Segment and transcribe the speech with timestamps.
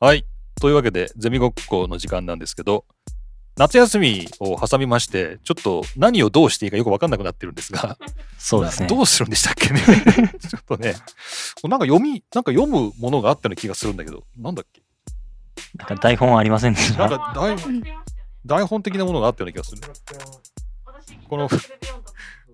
[0.00, 0.24] はい。
[0.60, 2.84] というわけで、ゼミごっこの時間なんですけど、
[3.56, 7.96] 夏休みを挟みまして、ちょっと何をどうしていいかよくわかんなくなってるんですが、
[8.38, 8.88] そうですね。
[8.88, 9.70] どうするんでしたっけ？
[9.72, 9.80] ね。
[10.38, 10.94] ちょっとね、
[11.64, 14.82] なんか読み、なんか読むものがあったような気がするんだけど、なんだっけ？
[15.76, 17.18] なんか台本ありませんでしなんた。
[17.18, 17.56] か台
[18.44, 19.80] 台本的なものがあったような気がする。
[21.28, 21.48] この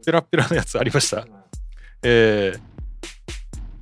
[0.04, 1.26] ペラッペラのやつありました？
[2.04, 2.71] えー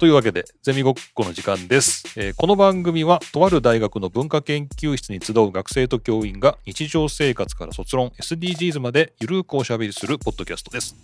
[0.01, 10.97] というわけで、ゼミごっこの時間です、えーこの番組は、とある大学の文化研究室に集う学生と教員が日常生活から卒論、SDGs までゆるーくおしゃべりするポッドキャストです。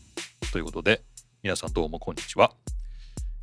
[0.51, 1.03] ということで、
[1.43, 2.53] 皆さんどうもこんにちは。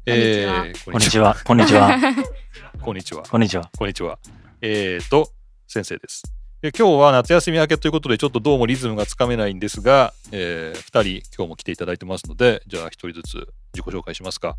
[0.07, 1.37] えーこんにちは。
[1.45, 1.99] こんにちは。
[2.81, 3.21] こんにちは。
[3.21, 3.69] こんにちは。
[3.77, 4.17] こんにちは。
[4.59, 5.29] えーと、
[5.67, 6.23] 先生です。
[6.63, 14.57] で今日は夏休み明けということで、ちょっとどうもリズムがつかめないんですが、え2人今日も来ていただいてますので、じゃあ1人ずつ自己紹介しますか。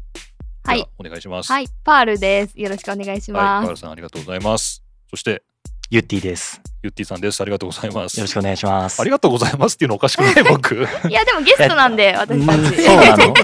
[0.67, 0.87] はい。
[0.99, 1.53] お願いします。
[1.53, 2.59] はい、パールです。
[2.59, 3.67] よろしくお願いしはい、パます。
[3.69, 4.83] ールさんありがとうございます。
[5.11, 5.43] そして、
[5.91, 6.61] ゆってぃです。
[6.83, 7.41] ゆってぃさんです。
[7.41, 8.17] ありがとうございます。
[8.19, 9.01] よろしくお願いします。
[9.01, 10.75] ありがとうございますっていうのおかしくない僕。
[11.09, 12.83] いや、でもゲストなんで、私たうんち。
[12.83, 13.35] そうなの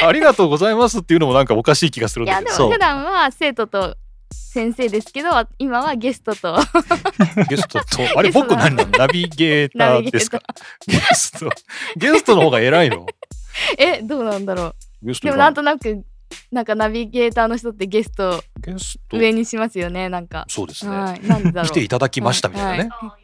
[0.08, 2.56] ありがとうございますっていうのもなんかおかしい気がするんいや、だけど。
[2.56, 3.96] そうでも普段は生徒と
[4.32, 6.56] 先生ですけど、今はゲストと。
[7.50, 8.90] ゲストと、あれ僕何なの？
[8.98, 10.40] ナビゲータナビゲーですか
[10.86, 11.50] ゲスト。
[11.96, 13.04] ゲストの方が偉いの？
[13.76, 15.12] え、どうなんだろう。
[15.12, 16.04] でもなんとなく、
[16.52, 19.18] なんかナビゲーターの人ってゲストゲスト？
[19.18, 20.44] 上にしますよね、なんか。
[20.48, 20.96] そうですね。
[20.96, 21.26] はい。
[21.26, 21.70] なんでだろう。
[21.70, 22.90] 来ていただきましたみたいなね。
[22.90, 23.16] は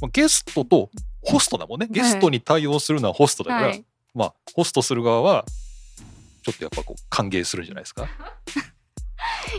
[0.00, 0.90] まあゲストと
[1.22, 1.88] ホストだもんね。
[1.90, 3.84] ゲストに対応するのはホストだから、はい。
[4.14, 5.44] まあホストする側は
[6.44, 8.08] ちょっとやっぱこう歓迎するんじゃないですか。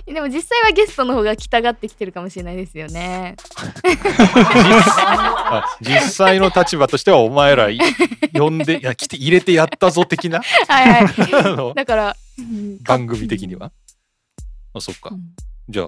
[0.05, 3.35] でも実際はゲストの方が来たがってきてるかもしれないですよね。
[5.05, 7.79] あ実際の立場としてはお前らい
[8.33, 10.41] 呼んでいや来て入れてやったぞ的な？
[10.67, 11.73] はいはい。
[11.75, 12.13] だから、うん
[12.83, 13.71] 番組的には？
[14.73, 15.17] あそっかう。
[15.17, 15.21] ん
[15.69, 15.87] じゃあ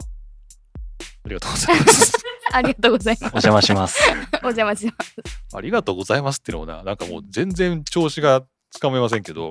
[1.25, 2.14] ありがとうございます。
[2.52, 3.23] ありがとうございます。
[3.23, 4.00] お邪魔します。
[4.42, 5.16] お邪魔します。
[5.53, 9.49] ありがとうございますっていうのもななんかもう全然調子がつかめませんけど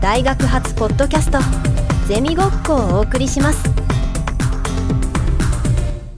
[0.00, 1.38] 大学発ポッドキャスト
[2.06, 3.64] ゼミごっこをお送りします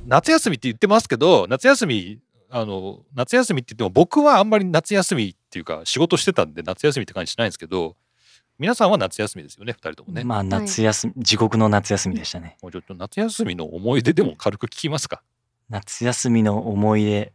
[0.06, 2.19] 夏休みって言ってますけど夏休み
[2.50, 7.97] あの夏休みって言っても僕はあんまり夏休みっていうか仕事してたんで夏休みって感じしないんですけど
[8.59, 12.56] 皆さんは夏休みですよね2人ともね、まあ夏休み、地獄の夏休みでしたね。
[12.60, 15.22] もうちょっと夏休みの思い出でも軽く聞きますか。
[15.70, 17.32] 夏休みの思い出。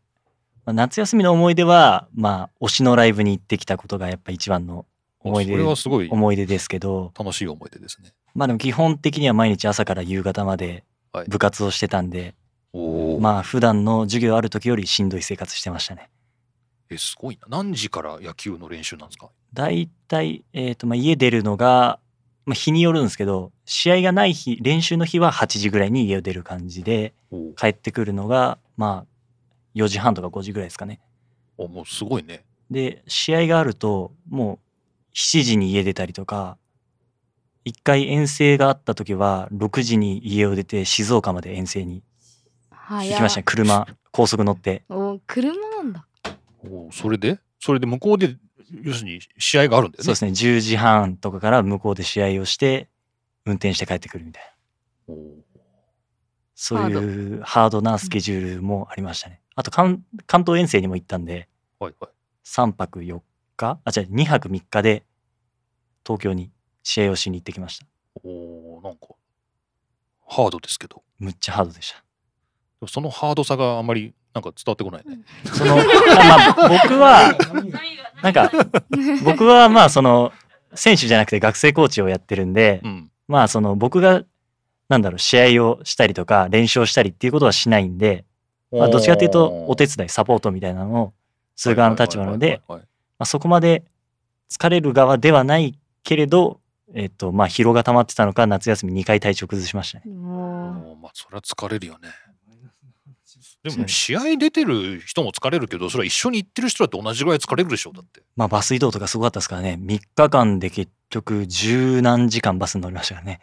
[0.65, 4.85] まあ、夏休みの思い出は、まあ推しのライブに行ってきたことがやっぱ一番の
[5.21, 8.11] 思い出はすごい思い出ですけど、楽しい思い出ですね。
[8.35, 11.27] まあでも基本的には毎日朝から夕方まではい。
[11.29, 12.33] 部活をしてたんで、
[12.73, 16.09] おお、まあ普段の授業ある時よりしんどい生活してましたね。
[16.93, 19.29] えすごいな何時から野球の練習なんですか？
[19.53, 21.99] だいたい、えーとまあ、家出るのが、
[22.45, 29.05] まあ、日によるんですけど試合がない日練習の日は8時ぐらいに家を出る感じでお帰ってくるのがまあ
[29.75, 30.99] 4時半とか5時ぐらいですかね。
[31.57, 34.59] おもうすごいねで試合があるとも
[35.11, 36.57] う7時に家出たりとか
[37.65, 42.01] 一回遠征があった時は6時に家を出て静岡まで遠征に
[42.71, 43.09] はい。
[43.11, 46.05] 行きましたね車高速乗ってお車なんだ。
[46.65, 47.39] おそれで？
[47.59, 48.37] それで向こうで
[48.81, 50.03] 要するに試合があるんだよね？
[50.03, 50.31] そうですね。
[50.31, 52.89] 10時半とかから向こうで試合をして
[53.45, 54.43] 運転して帰ってくるみたい
[55.07, 55.15] な。
[56.55, 57.81] そういうハード。
[57.81, 59.41] なスケジュールもありましたね。
[59.55, 62.11] あと関関東遠征にも行ったんではいはい。
[62.45, 63.21] 3泊4
[63.57, 63.79] 日？
[63.83, 65.03] あ違う2泊3日で
[66.05, 66.51] 東京に
[66.83, 67.85] 試合をしに行ってきました。
[68.23, 69.07] おーなんか
[70.27, 71.03] ハードですけど。
[71.19, 71.93] むっちゃハードでし
[72.81, 72.87] た。
[72.87, 75.19] そのハードさがあんまりなんか伝わってこないね。
[75.45, 77.37] そのあまあ僕は
[78.21, 78.51] なんか
[79.23, 80.31] 僕はまあその
[80.75, 83.11] 選手じゃなくて学生コーチをやってるんで、うん。
[83.27, 84.23] まあその僕が
[84.89, 88.25] なんだろう試合をしたりとか練習をしたりっていうことはしないんで、
[88.71, 91.13] まあ、どっちかというとお手伝いサポートみたいなのを
[91.55, 92.61] する側の立場なので、
[93.23, 93.83] そこまで
[94.49, 96.59] 疲れる側ではないけれど、
[96.93, 100.05] えっとまあ、疲労が溜まってたのか夏休み2回体調崩しましたね。
[100.07, 102.09] まあそれは疲れるよね。
[103.63, 108.21] でも試合出てる人も疲れるけどそれは一緒に行ってる人だって同じぐらい疲れるでしょだって。
[108.35, 109.79] まあバス移動とかすごかったですからね。
[109.81, 113.39] 3日間で結局十何時間バスに乗りましたからね。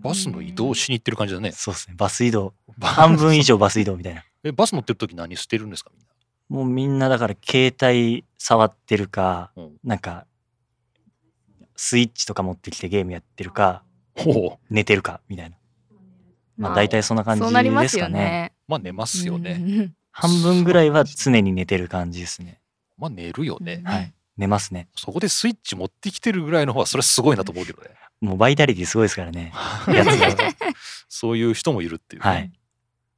[0.00, 1.52] バスの移動しに行ってる感じだね。
[1.52, 1.94] そうですね。
[1.96, 2.54] バス移動。
[2.78, 4.24] バ半分以上バス移動みたいな。
[4.42, 6.08] えバス乗ってる時何してるんですかみんな？
[6.48, 9.76] もうみんなだから携帯触ってるかうん。
[9.84, 10.26] なんか
[11.76, 13.84] スイッチとか持ってきてゲームやってるか
[14.16, 14.74] ほう。
[14.74, 15.56] 寝てるかみたいな。
[16.56, 19.58] ままああ大体そんな感じそうなりまですかねまあ寝ますよね。
[19.58, 19.92] ね。
[20.10, 22.60] 半分ぐらいは常に寝てる感じですね
[22.98, 23.82] まあ寝るよね。
[23.84, 27.90] うんはい寝ますねそこでスイッチ持ってきてるぐらいの方はそれすごいなと思うけどね。
[28.22, 29.52] もうバイタリティすごいですからね。
[31.08, 32.52] そういう人もいるっていうね、はい。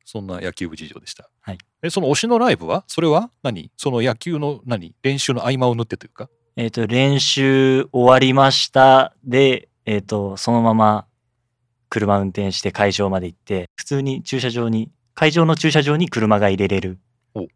[0.05, 1.31] そんな野球部事情でした。
[1.41, 3.71] はいえ、その推しのライブはそれは何？
[3.77, 4.95] その野球の何？
[5.03, 6.29] 練習の合間を縫ってというか？
[6.57, 9.15] えっ、と、練習終わりました。
[9.25, 11.07] で、えっ、と、そのまま
[11.89, 16.99] 車運転して会場まで行って、普通に駐車場に、会場の駐車場に車が入れれる
[17.35, 17.47] お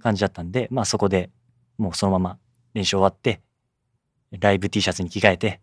[0.00, 1.30] 感じだったんで、まあそこで
[1.76, 2.38] もうそのまま
[2.74, 3.40] 練習終わって、
[4.30, 5.60] ライブ T シャツに着替えて、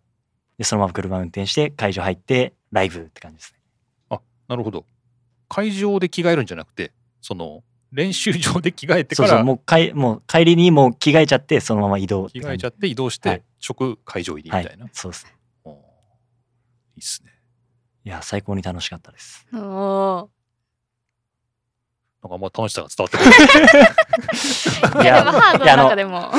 [0.58, 3.56] で、そのまま車運転して会場入って、ライブって感じですね。
[4.48, 4.86] なるほど。
[5.48, 15.32] 会場で着替えるんじゃなくて、その練習場で着替えてからそうそう、もうかいもう帰りにもう着替えちゃって、そのまま移動着替えちゃっって移動しはいて直会場入りみはいたいな。、そうですね。
[15.66, 17.32] いいっすね。
[18.04, 19.46] いや、最高に楽しかったです。
[19.52, 20.28] おー
[22.22, 23.24] なんかあんま楽しさが伝わってこ
[24.94, 25.02] ない。
[25.04, 26.30] いやでもハードの中でも。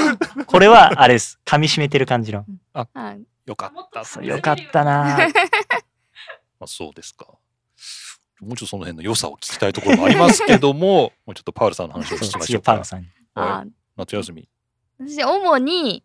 [0.46, 1.40] これはあれです。
[1.46, 2.46] 噛み締めてる感じの。
[2.74, 4.28] はいよかったっすね。
[4.28, 5.34] よかったなぁ
[6.60, 7.28] まあ、そうですか。
[8.42, 12.84] もうちょっとその辺の良さを聞きたいところもありますけども、 もうちょっとパウルさんの話を聞きそうましょうかパウロ。
[12.84, 13.08] さんに。
[13.36, 13.64] あ
[13.96, 14.50] 夏休み。
[15.00, 16.04] 私主に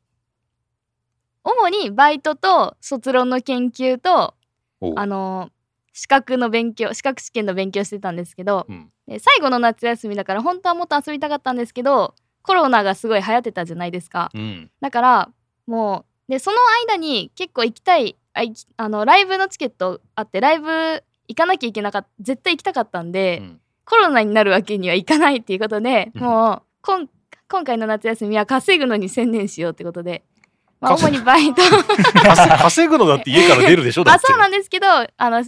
[1.44, 4.34] 主にバイトと卒論の研究と
[4.96, 5.50] あの
[5.93, 8.91] 資格の勉強資格試験の勉強してたんですけど、うん。
[9.06, 14.31] で最後の夏休みだから本当はもっと遊びたかったんですけどコロナがすごい流行ってたじゃないですか。
[14.35, 14.71] うん。
[14.81, 15.31] だから
[15.67, 16.56] もうでその
[16.87, 23.61] 間に結構行きたいあいきあのライブのチケットあってライブ行かなきゃいけなかった絶対行きたかったんで、うん。
[23.85, 26.23] コロナになるわけにはいかないっていうことで、うん。
[26.23, 27.09] もうこん
[27.49, 30.25] 今回の夏休みは稼ぐのに専念しようってことで、
[30.81, 31.62] まあ、主稼にバイト。
[32.25, 34.21] 稼稼ぐのだって家から出るでしょだって。
[34.27, 35.44] あそうなんですけどあの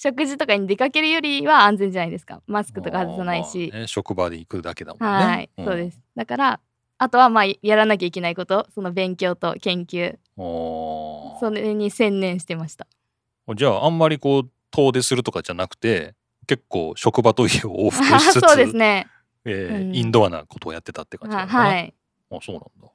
[0.00, 2.40] 食事とかに出かけるよりは安全じゃないですか。
[2.46, 5.06] マスクとか外さないし、まあね職場で行くだけだもんね。
[5.08, 5.96] はい、そうです。
[5.96, 6.60] すだから
[6.98, 10.16] あとはまあやらなきゃいけないことその勉強と研究。
[10.36, 12.86] それに専念してました。
[13.56, 16.14] じゃああんまりこう遠出するとかじゃなくて
[16.46, 19.08] 結構職場と家を往復しつつ そうですね。
[19.44, 19.96] えーうん。
[19.96, 21.68] インドアなことをやってたって感じなはのかな。
[21.70, 21.94] はい。
[22.30, 22.88] あそうなんだ。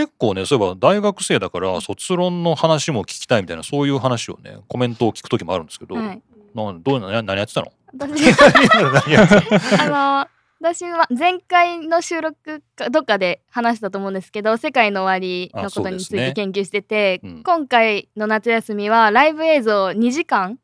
[0.00, 6.22] 結構ねそういえば大学生だから卒論の話も聞きたいみたいなそういう話をねコメントを聞く時もあるんですけど、はい。
[6.54, 7.72] などうな何やってたの？
[7.92, 8.22] 私。
[8.22, 9.34] 何やって
[9.76, 9.96] たの？
[9.98, 17.42] あの私は前回の収録かどっかで話したと思うんですけど世界の終わりのことについて研究してて、うん。
[17.42, 20.58] 今回の夏休みはライブ映像2時間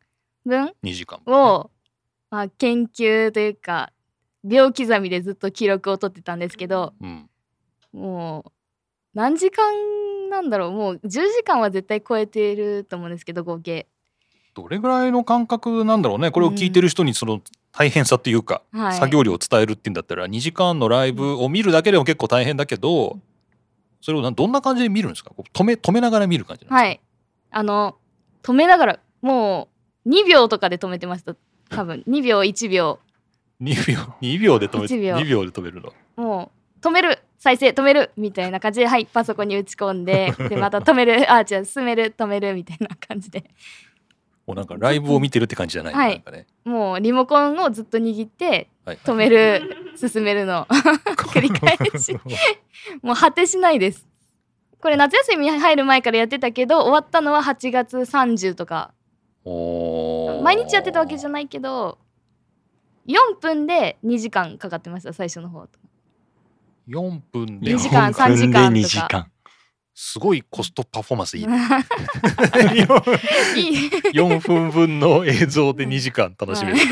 [0.47, 1.21] 分2時間。
[1.27, 1.71] を、
[2.31, 3.93] まあ、研究というか
[4.45, 7.29] 秒刻みでずっと記録を取ってたんですけどうん、
[7.93, 8.53] もう
[9.17, 9.65] 何時間
[10.29, 10.73] なんだろう？
[10.73, 13.87] もう10時間は絶対超えていると思うんですけど合計。
[14.55, 16.31] どれぐらいの感覚なんだろうね？
[16.31, 17.41] これを聞いてる人にその
[17.73, 18.93] 大変さっていうか、はい。
[18.99, 23.19] 作業量を伝えるっていうんだったら2時間のライブを見るだけでも結構大変だけど
[24.03, 25.31] それをなどんな感じで見るんですか？
[25.55, 27.01] 止め止めながら見る感じなんですか、はい。
[27.53, 27.97] あの
[28.43, 29.69] 止めながらも
[30.05, 31.35] う2秒とかで止めてました。
[31.71, 32.05] 多分。
[32.07, 32.99] 2秒1秒。
[33.63, 35.17] 2秒2秒で止め1秒。
[35.17, 35.93] 2秒で止めるの。
[36.17, 43.45] もう止める再生止めるみたいな感じではいパソコンに打ち込んで でまた止めるあ違う進める止めるみたいな感じで。
[44.47, 46.23] もうなんかライブを見てるって感じじゃない、はい。
[46.31, 50.67] ね、もうリモコンをずっと握ってはい止める進めるの。
[51.17, 52.17] 繰り返し。
[53.03, 54.07] もう果てしないです。
[54.81, 58.93] これ夏休みに入る前からやってたけど終わったのは8月30とか。
[60.43, 61.99] 毎日やってたわけじゃないけど
[63.07, 65.69] 4分で2時間かかってました最初の方
[66.89, 67.75] 4分で。
[67.75, 68.91] 2時間4 3時間2とか。
[68.95, 69.31] 時間。
[69.99, 71.47] すごいコストパフォーマンスいい。
[71.47, 71.57] ね
[73.57, 73.89] いい。
[74.13, 76.83] 4分分の映像で2時間楽しめる、き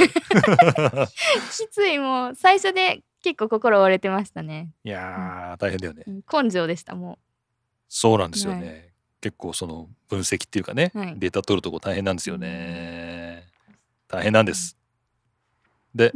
[1.70, 1.98] つい。
[1.98, 4.70] もう最初で結構心折れてましたね。
[4.84, 6.04] いやー大変だよね。
[6.06, 6.24] うん。
[6.44, 7.18] 根性でしたも
[7.90, 8.72] そうなんですよね、は
[9.20, 11.14] 結構その分析っていうかね、はい。
[11.18, 13.48] データ取るとこ大変なんですよね。
[14.08, 14.78] 大変なんです。
[15.94, 16.14] で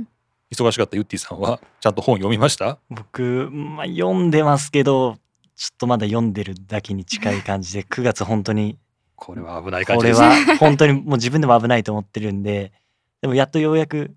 [0.50, 2.78] 忙しかったユッティさんはちゃんと本読みました？
[2.90, 5.18] 僕、まあ、読んでますけど、
[5.56, 8.78] ちょっとまだ読んでるだけに近い感じで、 9月本当に、
[9.16, 10.46] これは危ない感これじです。
[10.46, 12.72] ねは本当にもう自分でも危ないと思ってるんで、
[13.20, 14.14] でもやっとようやく、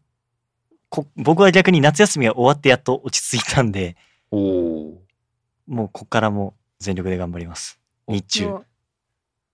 [0.90, 3.96] こ僕は逆に夏休みが終わってやっと落ち着いたんで、
[4.32, 7.80] もうこっからも全力で頑張ります。
[8.08, 8.66] 日う中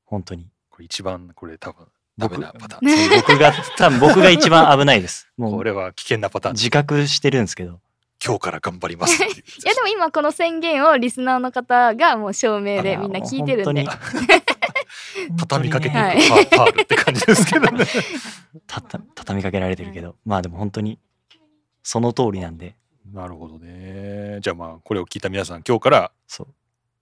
[0.05, 0.49] 本当に。
[0.69, 3.21] これ一番これ多分ダメなパターン。
[3.21, 5.27] 僕が、多分僕が一番危ないです。
[5.37, 6.55] もうこれは危険なパターン。
[6.55, 7.79] 自覚してるんですけど。
[8.23, 9.21] 今日から頑張ります。
[9.23, 13.85] いやでも今この宣言をリスナーの方がもう証明でみんな聞いてるんで。
[13.87, 13.99] あ
[15.37, 16.17] 畳みかけていく、はい。
[16.27, 17.85] パーパールって感じですけどね。
[18.65, 20.97] たた畳みかけられてるけど、まあでも本当に
[21.83, 22.75] その通りなんで、
[23.13, 24.39] なるほどね。
[24.41, 26.47] じゃあまあこれを聞いた皆さん今日からそう。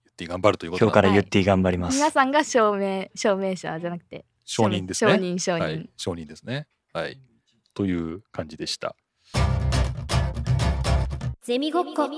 [0.05, 1.95] 言って頑張るということ今日からら言って頑張ります。
[1.95, 5.11] 皆さんが証明証明者じゃなくて承認ですね。
[5.11, 6.67] 承認承認、はい、承認ですね。
[6.93, 7.19] はい。
[7.73, 8.95] という感じでした。
[11.41, 12.09] ゼミごっこ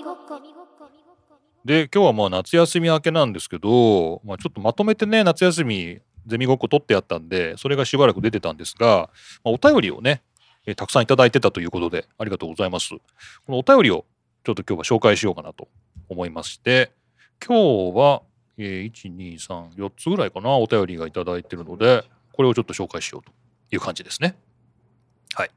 [1.66, 9.10] で、今日はまあ夏休み明けなんですけど、まあ、ちょっとまとめてね、夏休み、ゼミごっこ取ってやったんで、それがしばらく出てたんですが、
[9.44, 10.22] まあ、お便りをね、
[10.66, 12.90] えーたくさんいただいてたということで、ありがとうございます。
[12.90, 13.00] こ
[13.50, 14.06] のお便りを
[14.46, 15.68] ちょっと今日は紹介しようかなと
[16.08, 16.92] 思いまして、
[17.46, 18.22] 今日は、
[18.58, 22.06] えー1、2、3、4つぐらいかな、お便りがいただいてるので、
[22.38, 23.32] これをちょっと紹介しようと
[23.72, 24.38] いう感じですね。
[25.34, 25.50] はい。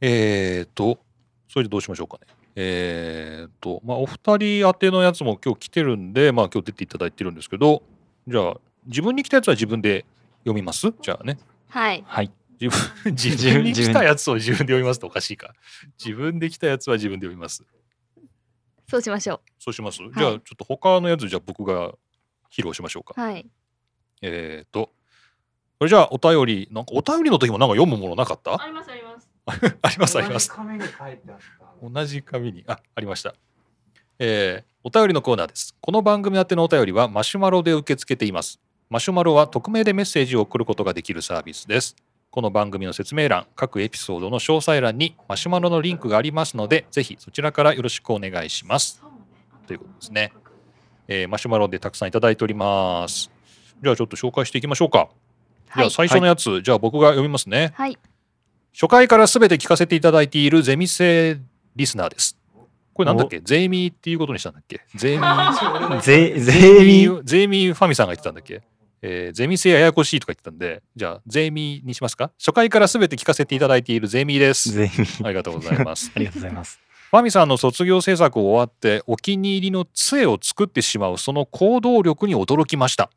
[0.00, 1.00] えーと、
[1.48, 2.32] それでどうしましょうかね。
[2.54, 7.82] えーと、まあ、お二人宛てのやつも今日来てるんで、まあ、今日出ていただいてるんですけど、
[8.28, 10.04] じゃあ、自分に来たやつは自分で
[10.44, 10.92] 読みます？
[11.02, 11.36] じゃあね。
[11.68, 12.30] はいはい。
[12.60, 15.52] 自分、 自分に来たやつを自分で読みますとおかしいか。
[15.98, 17.64] 自分で来たやつは自分で読みます。
[18.88, 21.90] そうしましょそうします、じゃあ、ちょっと他のやつ、じゃあ僕が
[22.52, 23.14] 披露しましょうか。
[23.16, 23.44] うはい
[24.22, 24.92] えーと、
[25.78, 28.58] これじゃあ、お便り、なんかお便りの時もなんか読むものなかった？
[28.66, 29.28] りますあります。
[29.82, 30.50] あります あります。
[30.50, 31.38] 紙に書いてあっ
[31.82, 31.88] た。
[31.88, 32.64] 同じ紙に。
[32.66, 33.34] あありました、
[34.18, 35.74] えーお便りのコーナーです。
[35.80, 38.58] この番組宛てのお便りはマシュマロで受け付けています。
[38.88, 41.94] マシュマロは匿名でメッセージを送ることができるサービスです。
[42.30, 49.02] この番組の説明欄各エピソードの詳細欄にマシュマロのリンクがありますのでぜひそちらからよろしくお願いします。
[49.66, 50.32] ということですね、
[51.08, 53.30] えーマシュマロでたくさんいただいております。
[53.82, 55.08] じゃあちょっと紹介していきましょうか、
[55.68, 57.98] じゃあはい最初のやつ、じゃあ僕が読みますねはい
[58.72, 61.38] 初回からすべて聞かせていただいているゼミ生
[61.74, 62.36] リスナーです。
[62.94, 63.40] これなんだっけ？
[63.40, 64.80] ゼミっていうことにしたんだっけ？
[64.94, 65.22] ゼミ
[66.02, 67.08] ゼ、ゼミ？
[67.24, 68.62] ゼミファミさんが言ってたんだっけ？
[69.02, 72.30] えーゼミ生ややこしいとか言ってたんで、じゃあゼミにしますか？
[72.38, 74.70] 初回からすべて聞かせていただいているゼミです。
[74.72, 75.06] ゼミ。
[75.24, 76.10] ありがとうございます。
[76.16, 76.80] ありがとうございます。
[77.10, 83.10] ファミさんの卒業制作を終わってお気に入りの杖を作ってしまうその行動力に驚きました。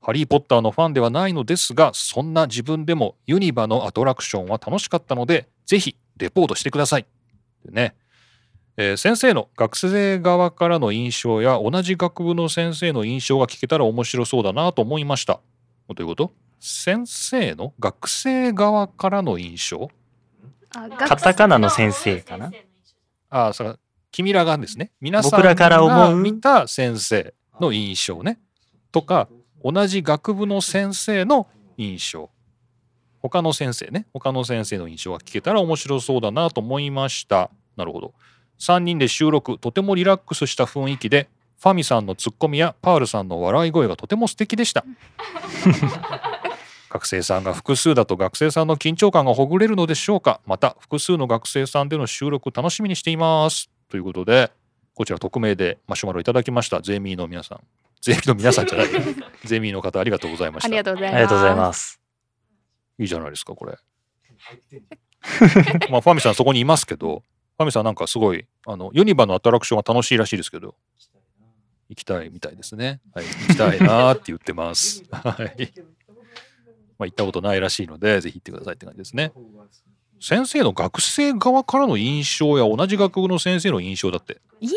[0.00, 7.06] ハリー・ポッターのファンではないのですが、そんな自分でもユニバのアトラクションは楽しかったので、ぜひレポートしてください。
[7.64, 7.94] でね。
[8.80, 15.40] えー先生の学生側からの印象や同じ学部の先生の印象が聞けたら面白そうだなと思いました。
[15.88, 16.32] どういうこと？
[16.60, 19.90] 先生の学生側からの印象？
[20.76, 22.52] あカタカナの先生かな？
[23.30, 23.80] ああ、そう
[24.12, 28.38] 君らがですね、皆さん僕らから思うが見た先生の印象ね、
[28.92, 29.28] とか、
[29.64, 31.46] 同じ学部の先生の
[31.76, 32.30] 印象。
[33.20, 37.50] 他の先生ね、他の先生の印象が聞けたら面白そうだなと思いました。
[37.76, 38.14] なるほど。
[38.60, 41.28] 3人で収録、とてもリラックスした雰囲気で、
[41.60, 44.84] ファミさんのツッコミやパールさんの笑い声がとても素敵でした。
[46.90, 54.50] 学生さんが複数だと学生さんの緊張感がほぐれるのでしょうかまた複数の学生さんでの収録楽しみにしていますということで
[54.94, 57.60] こちら匿名でマシュマロいただきましたゼミの皆さん
[58.00, 58.88] ゼミの皆さんじゃない
[59.44, 60.68] ゼミの方ありがとうございました。
[60.68, 61.16] ありがとうございます。
[61.16, 62.00] ありがとうございます。
[62.98, 63.78] いいじゃないですかこれ。
[65.90, 67.22] まあファミさんそこにいますけど
[67.56, 70.74] ファミさんなんかすごいあのユニバのアトラクションが楽しいらしいですけど。
[71.88, 73.00] 行きたいみたいですね。
[73.14, 73.24] はい。
[73.24, 75.04] 行きたいなーって言ってます。
[75.10, 75.72] はい。
[76.98, 79.32] まあ行ったことないらしいのでぜひ行ってくださいって感じですね
[80.20, 84.38] 先生の学生側からの印象や同じ学部の先生の印象だって。
[84.60, 84.70] 印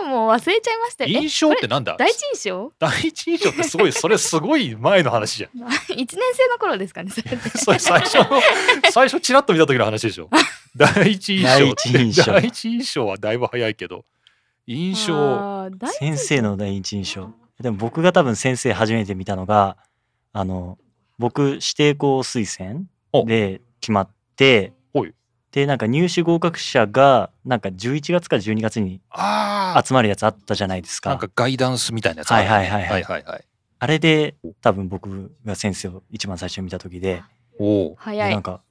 [0.00, 1.04] 象も忘れちゃいました。
[1.04, 1.96] 印象ってなんだ？
[1.98, 2.72] 第一印象？
[2.78, 5.50] 第一印象ってすごい それすごい前の話じゃん。
[5.94, 8.40] 一年生の頃ですかねそれそれ最初の
[8.90, 10.30] 最初チラッと見た時の話でしょ。
[10.76, 11.48] 第一印象。
[11.48, 12.32] 第一印象。
[12.32, 14.04] 第一印象はだいぶ早いけど。
[14.66, 15.70] 印象。
[15.98, 17.30] 先生の第一印象。
[17.60, 19.76] でも僕が多分先生初めて見たのが、
[20.32, 20.78] あの、
[21.18, 23.24] 僕指定校推薦お。
[23.24, 24.72] で決まって
[25.56, 31.08] で、なんか入試合格者が、なんか11月か12月にあ集まるやつあったじゃないですか。
[31.08, 32.30] なんかガイダンスみたいなやつ。
[32.30, 32.90] はいはいはいはい。
[32.90, 33.44] はいはいはい
[33.78, 37.22] あれで多分僕が先生を一番最初に見た時で、
[37.58, 38.62] お早ないんか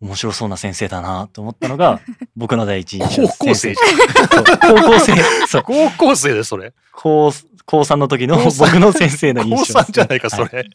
[0.00, 2.00] 面白そうな先生だなと思ったのが
[2.36, 3.22] 僕の第一印象。
[3.22, 3.38] です。
[3.38, 6.72] 高校生高校生、そう、高校生でそれ。
[6.92, 7.32] 高、
[7.66, 10.68] 高3の時の僕の先生の印高象です、3じゃないかそはれ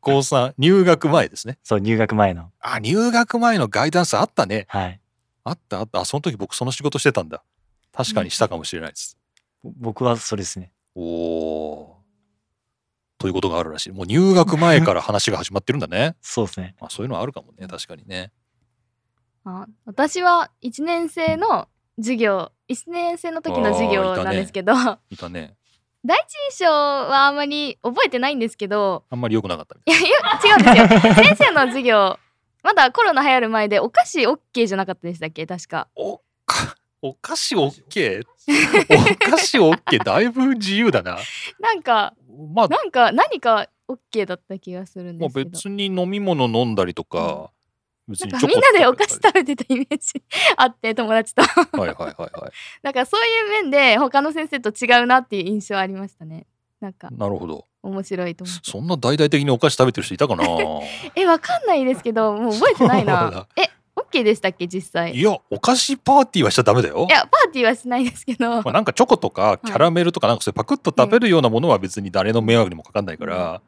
[0.00, 1.58] 高3入学前ですね。
[1.62, 2.50] そう、入学前の。
[2.60, 4.66] あ入学前のガイダンスあったね。
[4.68, 5.00] はい。
[5.44, 6.00] あったあった。
[6.00, 7.42] あその時僕その仕事してたんだ。
[7.92, 9.18] 確かにしたかもしれないです。
[9.62, 10.72] 僕はそれですね。
[10.94, 13.20] おおー。
[13.20, 13.92] ということがあるらしい。
[13.92, 16.16] もう入学前から話が始まってるんだね。
[16.22, 16.74] そうですね。
[16.80, 17.66] まあそういうのはあるかもね。
[17.68, 18.32] 確かにね。
[19.44, 24.72] あ私は一年生の授業一年生の時の授業なんですけど、
[25.10, 25.54] いたね
[26.04, 29.04] 第一印象はあんまり覚えてないんですけど。
[29.08, 30.00] あんまり良くなかったみたい。
[30.00, 30.18] いやいや
[30.56, 31.14] 違うんですよ。
[31.14, 32.18] 先生の授業。
[32.62, 35.46] まだコロナ流行る前でお菓子 OK じゃなかったでしたっけ？
[35.46, 35.88] 確か。
[35.94, 38.22] おかお菓子 OK?
[38.90, 41.18] お菓子 OK だいぶ自由だな。
[41.60, 42.14] なんか
[42.54, 42.68] まあ。
[42.68, 45.50] なんか何か OK だった気がするんまあ、ですけど。
[45.50, 47.50] 別に飲み物飲んだりとか、
[48.08, 50.22] 別なんにみんなでお菓子食食べてたイメージ
[50.56, 51.42] あって友達と。
[51.42, 52.30] はいはいはいはい。
[52.82, 56.46] だからそういう面で他の先生と違うなっていう印象ありましたね。
[56.80, 57.08] なんか。
[57.10, 57.66] なるほど。
[57.82, 58.70] 面白いと思って。
[58.70, 60.44] そんな大々的にお菓子食べてる人いたかな？
[61.16, 63.30] えわかんないですけどもう覚えてないそうだ。
[63.30, 65.14] なえ OK でしたっけ実際？
[65.14, 67.06] いいや、お菓子パーティーはしちゃダメだよ。
[67.08, 73.62] やパーティーはしないですけど、まあ、なんかチョコとかキャラメルとかなんかそういうパクッと食べるようなものは別に誰の迷惑にもかかんないから、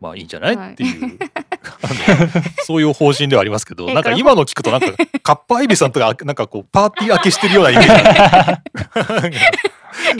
[0.00, 0.72] まあいいんじゃない、はい。
[0.72, 1.18] っていう。
[2.64, 4.86] そういう方針ではありますけどえなんか今の聞くとなんか
[5.22, 9.38] カッパエビさんとかなんかこうパーティー明けしてるようなイメージ。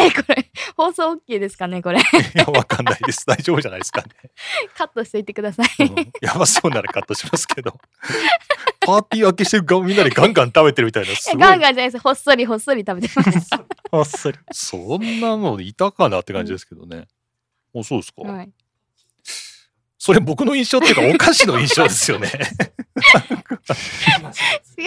[0.01, 2.01] えこれ放送 OK ですかねこれ。
[2.01, 2.03] い
[2.35, 3.25] やわかんないです。
[3.27, 4.09] 大丈夫じゃないですかね、
[4.77, 5.69] カットしていってください。
[5.85, 5.95] うん。
[6.21, 7.79] やばそうならカットしますけど。
[8.81, 11.41] パーティー明けしてる顔みんなでガンガン食べてるみたいなすごい。
[11.41, 11.99] ガンガンじゃないです。
[11.99, 13.51] ほっそりほっそり食べてます。
[13.91, 14.39] ほっそり。
[14.53, 17.07] そんなのいたかなって感じですけどね、
[17.75, 18.51] おそうですか、はい
[20.07, 22.31] それ僕の印象っていうかお菓子の印象ですよね
[24.79, 24.83] 違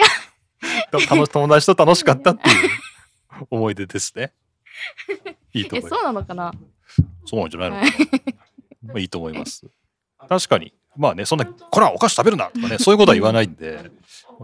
[1.06, 2.70] た楽し友達と楽しかったっていう
[3.50, 4.32] 思い出ですね。
[5.52, 6.00] いいとえ思います。
[6.00, 6.52] そうなのかな？
[7.26, 7.76] そうなんじゃないの？
[7.76, 7.90] かな。
[8.86, 9.66] まあいいと思います。
[10.26, 10.72] 確かに。
[10.96, 13.90] まあね、そんな、こら、お菓子食べるなとかね、そういうことは言わないんで、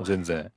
[0.04, 0.52] 全然。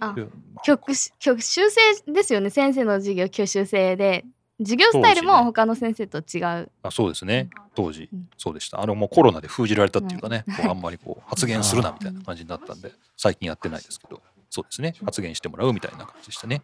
[0.00, 0.26] あで
[0.64, 1.80] 教し教修正
[2.10, 4.24] ですよね先生の授業教習制で
[4.64, 8.08] 授業スタイルも他の先生と違う、あそうですね、当時。
[8.12, 8.80] うん、そうでした。
[8.80, 16.62] あの、もうコロナで封じられたっていうかね、こうあんまりこう発言するなみたいな感じになったんで、最近やってないですけど、そうですね、発言してもらうみたいな感じでしたね。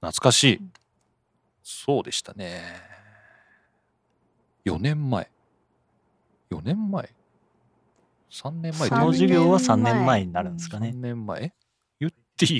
[0.00, 0.60] 懐かしい。
[1.62, 2.62] そうでしたね。
[4.64, 5.30] 4年前。
[6.50, 7.10] 4年前
[8.30, 10.92] ?3 年前その授業は3 3年前になるんですか3ね。
[10.94, 11.52] 年前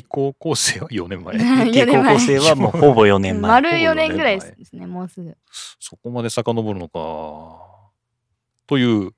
[0.08, 1.36] 高校生は4年前
[1.66, 3.50] 4で高校生はもうほぼ4年前。
[3.50, 5.36] 丸4年ぐらいですねもうすぐ
[5.80, 7.72] そこまで遡るのか。
[8.66, 9.12] という、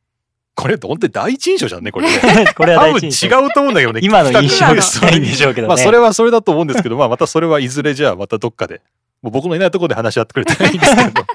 [0.54, 2.47] これ本当に第一印象じゃんね、これね。
[2.56, 3.26] これは多分違。
[3.46, 4.00] うと思うんだけどね。
[4.03, 5.68] 今の印象ないんでしょうけどね。
[5.68, 8.81] まあそれはそれだと思うんですけど、まあまたそれはいずれじゃあまたどっかで、
[9.22, 11.27] もう僕のいないところで話し合ってくれたらいいんですけど、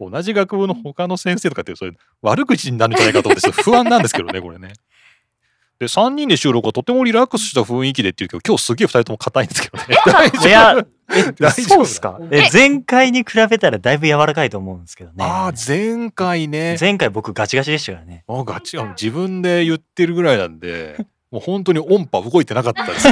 [0.10, 4.72] 同じ学部の他の先生とかってそれ悪口になるんじゃないかと思って不安なんですけどね、これね。
[5.84, 9.96] で、3人で収録はとてもリラックスした雰囲気でっていうけど、今日すげえ2人とも硬いんですけどね。
[10.06, 10.48] 大丈夫？
[10.48, 11.68] いや、え、 大丈夫？
[11.68, 12.18] そうっすか？
[12.30, 15.16] え、前回に比べたらだいぶ柔らかいと思うんですけどね。
[15.24, 16.76] ああ、前回ね。
[16.80, 18.24] 前回僕ガチガチでしたからね。
[18.28, 20.96] あガチ自分で言ってるぐらいなんで、
[21.30, 23.08] もう本当に音波動いてなかったです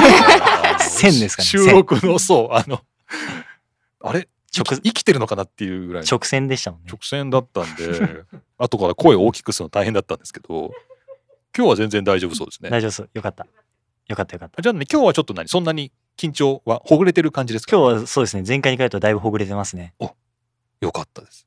[1.00, 2.80] 線ですかね収録の、そう、あの、
[4.02, 4.28] あれ？
[4.54, 6.98] 直生きてるのかなっていうぐらいの直線でしたもんね直。
[7.04, 8.24] 線だったんで、
[8.58, 10.72] 後から声を大きくするの大変だったんですけど、
[11.56, 12.70] 今日は全然大丈夫そうですね。
[12.70, 13.10] 大丈夫そう。
[13.14, 13.46] よかった。
[14.08, 14.62] よかったよかった。
[14.62, 17.76] じゃあね、今日はちょっと何そんなに緊張はほぐれてる感じですか？
[17.76, 18.44] 今日はそうですね。
[18.46, 19.94] 前回に比べるとだいぶほぐれてますね。
[20.80, 21.46] よかったです。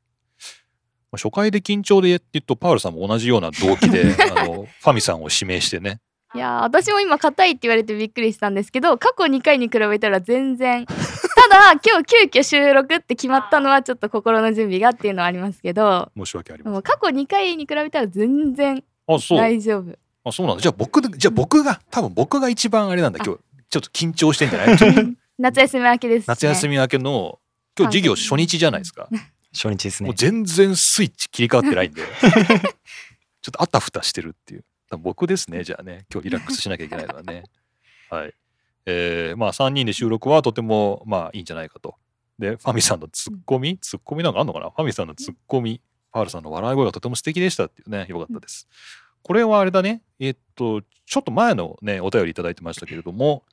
[1.12, 6.00] まあ初回で緊張でって言うと、パウルさんも同じような動機で、 あの、ファミさんを指名してね、
[6.34, 10.94] いやー私も今硬いって言われてびっくりしたんですけど過去2回に比べたら全然た
[11.50, 16.82] だ 今日急遽収録って決まったのはちょっと心の準備がっていうのはありますけど申し訳ありません。
[16.82, 19.38] 過去2回に比べたら全然あ、そう。
[19.38, 20.62] 大丈夫あ、そうなんだ。
[20.62, 23.41] じゃあ僕、じゃあ僕が、多分僕が一番あれなんだ、今日。
[23.70, 24.78] ちょっと緊張してんじゃない？
[25.38, 27.39] 夏休み明けです、ね、夏休み明けの、
[27.78, 29.10] 今日授業初日じゃないですか。
[29.54, 30.15] 初日ですねもう。
[30.15, 32.02] 全然スイッチ切り替わってないんで、
[33.41, 34.65] ちょっとあたふたしてるっていう。
[35.00, 36.06] 僕ですね、じゃあね。
[36.12, 37.44] 今日リラックスしなきゃいけないのはね。
[38.10, 38.34] はい。
[38.86, 41.96] えーまあ3人で収録はとてもまあいいんじゃないかと。
[42.39, 44.70] で、ファミさんのツッコミ、ツッコミなんかあんのかな？
[44.70, 45.82] ファミさんのツッコミ、
[46.15, 48.69] パールさんの笑い声がとても素敵でしたっていうね、よかったです。
[49.21, 53.43] これはあれだね、えっと、ちょっと前のね、お便りいただいてましたけれども、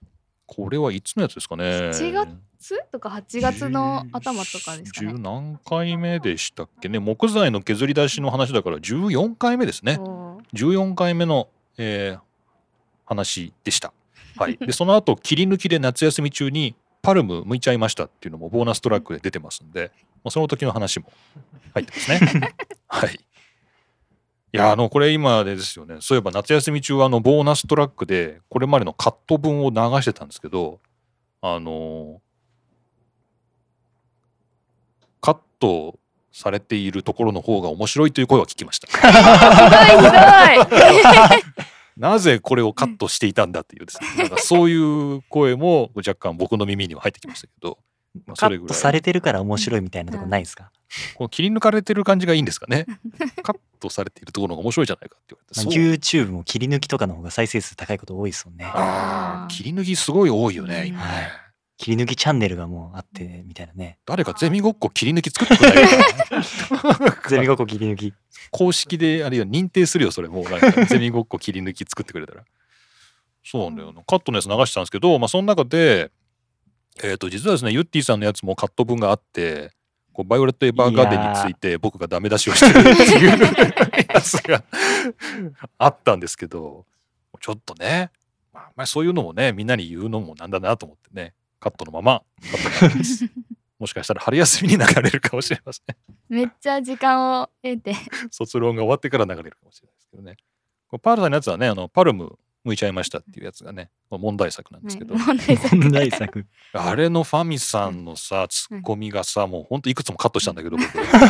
[0.46, 1.64] これはいつのやつですかね。
[1.64, 2.80] 7月？
[2.92, 5.12] とか8月の頭とかですかね。
[5.12, 7.00] 10何回目でしたっけね。
[7.00, 9.96] 木材の削り出しの話だから14回目ですね。
[9.98, 11.48] おー14回目の、
[11.78, 12.20] えー
[13.04, 13.92] 話でした、
[14.36, 19.90] はい、でその後切り抜きで夏休み中にパルム剥いちゃいましたっていうのもボーナストラックで出てますんで、
[20.24, 21.12] まあ、その時の話も
[21.74, 22.54] 入ってますね。
[22.86, 23.14] はい。
[24.54, 25.96] いやあのこれ今でですよね。
[26.00, 30.78] そういえば夏休み中はあのボーナストラックでこれまでのカット分を流してたんですけど
[31.40, 32.20] あの
[35.20, 35.98] カット
[36.32, 38.86] されているところの方が面白いという声は聞きました。
[38.92, 47.78] ひどいひどい なぜこれをカットしていたんだっていうですね、なんかそういう声も若干僕の耳には入ってきましたけど、
[48.26, 48.66] まあカそれぐらい。
[48.66, 50.70] ットされてるから面白いみたいなとこないですか、
[51.14, 52.86] この切り抜かれてる感じがいいんですかね。
[53.42, 58.66] カットされているところが面白いじゃないかって言われて、YouTube も切り抜きとかの方が再生数高いこと多いですもんね。
[59.48, 61.41] 切り抜きすごい多いよね、今ね。
[61.82, 63.98] 切り抜きチャンネルがもうあってみたいなね。
[64.06, 65.88] 誰かゼミごっこ切り抜き作ってくれない？
[65.88, 68.14] か なゼミごっこ切り抜き。
[68.52, 70.70] 公式であるいは認定するよそれもうなんか。
[70.86, 72.44] ゼミごっこ切り抜き作ってくれたら。
[73.44, 74.00] そうなんだよな。
[74.04, 76.12] カットのやつ流したんですけどまあその中で
[77.02, 79.72] えっ、と実はですねユッティさんのやつもカット分があって
[80.12, 83.38] こうバイオレット・エヴァーガーデンについて僕がダメ出しをしてるっていう
[84.14, 84.62] やつが
[85.78, 86.86] あったんですけど
[87.40, 88.12] ちょっとね
[88.52, 92.22] まあ、まあそういうのもねみんなに言うのもなんだなと思ってねカットのまま。
[92.40, 93.30] カットになります。
[93.78, 95.96] もしかしたら春休みに流れるかもしれません。
[96.28, 97.94] めっちゃ時間を得て。
[98.30, 100.36] 卒論が終わってから流れるかもしれないですけどね。
[100.88, 105.76] これパールさんのやつはね、あのパルム向いちゃいましたっていうやつがね、まあ問題作なんですけど、はい問題作。
[105.76, 106.46] 問題作。
[106.74, 110.86] あれのファミさんのさ、ツッコミがさ、もうほんといくつもカットしたんだけど、僕。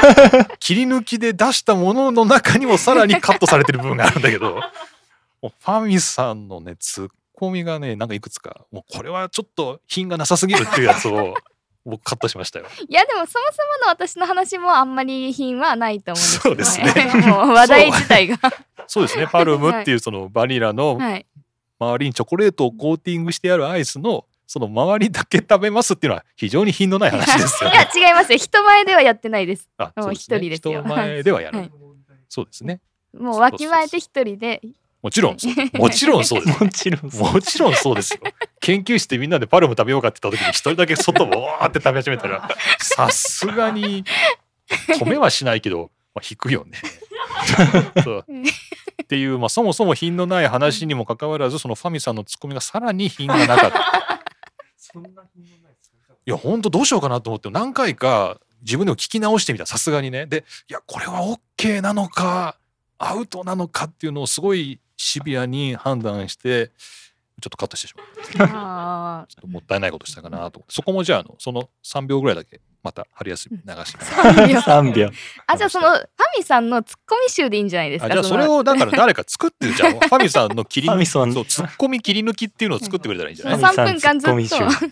[0.60, 4.60] 切り抜きで出したものの中にもさらにカットされてる部分があるんだけど、
[5.40, 7.10] ファミさんのね、ツッ
[7.42, 11.35] コミがね、なんかいくつか、もうこれはちょっと品がなさすぎるっていうやつを
[11.85, 12.66] 僕カットしましたよ。
[12.88, 13.40] いやでもそもそも
[13.85, 17.26] の私の話もあんまり品はないと思うんですよそうですね。
[17.26, 18.38] もう話題自体が。
[18.87, 21.26] そうですね、パルムっていうそのバニラのはい。
[21.81, 27.90] 周りにチョコレートをコーティングしてあるアイスのその周りだけ食べますっていうのは非常に品のない話ですよいやね。
[27.92, 28.38] 違いますよ。
[28.38, 29.68] 人前ではやってないです。
[29.78, 30.37] あもうそうですね。
[30.37, 30.81] 一人ですよ。
[30.85, 31.59] 人前ではやる。
[31.59, 31.72] はい。
[32.28, 32.81] そうですね。
[33.18, 34.62] もうわきまえて一人で
[35.02, 36.62] もちろんそう、 もちろんそうです。
[36.62, 38.20] もちろんそうもちろんそうですよ。
[38.60, 44.04] 研究室でみんなでパルム食べようかって言った時に一人だけ外をわーって食べ始めたら、さすがに
[44.88, 46.78] 止めはしないけど、まあ、引くよね。
[48.04, 48.26] そう
[49.02, 54.22] っていう、まあ、そもそも品のない話にもかかわらずそのファミさんのツッコミがさらに品がなかった。
[54.76, 55.70] そんな品のな
[56.24, 60.26] いや、ほんとどうしようかなと思って、何回か自分でも聞き直してみた、さすがにね。
[60.26, 61.22] で、いや、これは
[61.56, 62.58] OK なのか、
[62.98, 66.68] アウトなのかっていうのをすごいシビアに判断して、
[67.40, 67.94] ちょっとカットしてし
[68.38, 68.48] まう。
[68.52, 70.74] あちょっともったいないことしたかなと思って。
[70.74, 74.46] そこもじゃあ、あのその3秒ぐらいだけ、また春休み流しながら。
[74.48, 75.10] ー3秒
[75.48, 76.02] あじゃあそのファ
[76.38, 78.06] ミさんのツッコミ集でいいんじゃないですか？
[78.06, 79.92] あじゃあそれをだから誰か作ってるじゃん。
[79.98, 84.36] ファミさんの切り抜き、そう、ツッコミ切り抜きっていうのを作ってくれたらいいんじゃない？3分間ずっと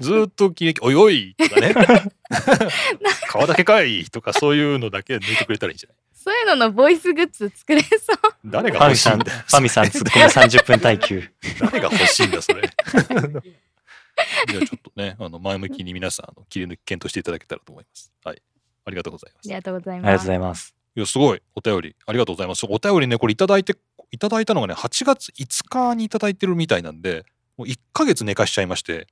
[0.05, 1.75] ずーっと切り抜き、おいおいとかね。
[2.31, 5.97] 皮だけかいとかそういうのだけ抜いてくれたらいいんじゃない？
[6.23, 9.43] そういうののボイスグッズ作れそう誰ファミさんフが欲しいんだよ。
[9.49, 11.23] ァミさんツッコミ30分耐久
[11.61, 12.61] 誰が欲しいんだそれ？
[12.63, 18.13] じゃあちょっとね、あの前向きに皆さんあの切り抜き検討していただけたらと思います。
[18.23, 18.43] はい。
[18.85, 19.49] ありがとうございます。
[19.49, 21.43] いありがとうございありがとうますございますや、すごい。
[21.55, 22.67] お便り、ありがとうございます。
[22.69, 23.77] お便りね、これいただいて、
[24.11, 27.25] いただいたのがね、8月5日にいただいてるみたいなんで、
[27.57, 29.07] もう1ヶ月寝かしちゃいまして、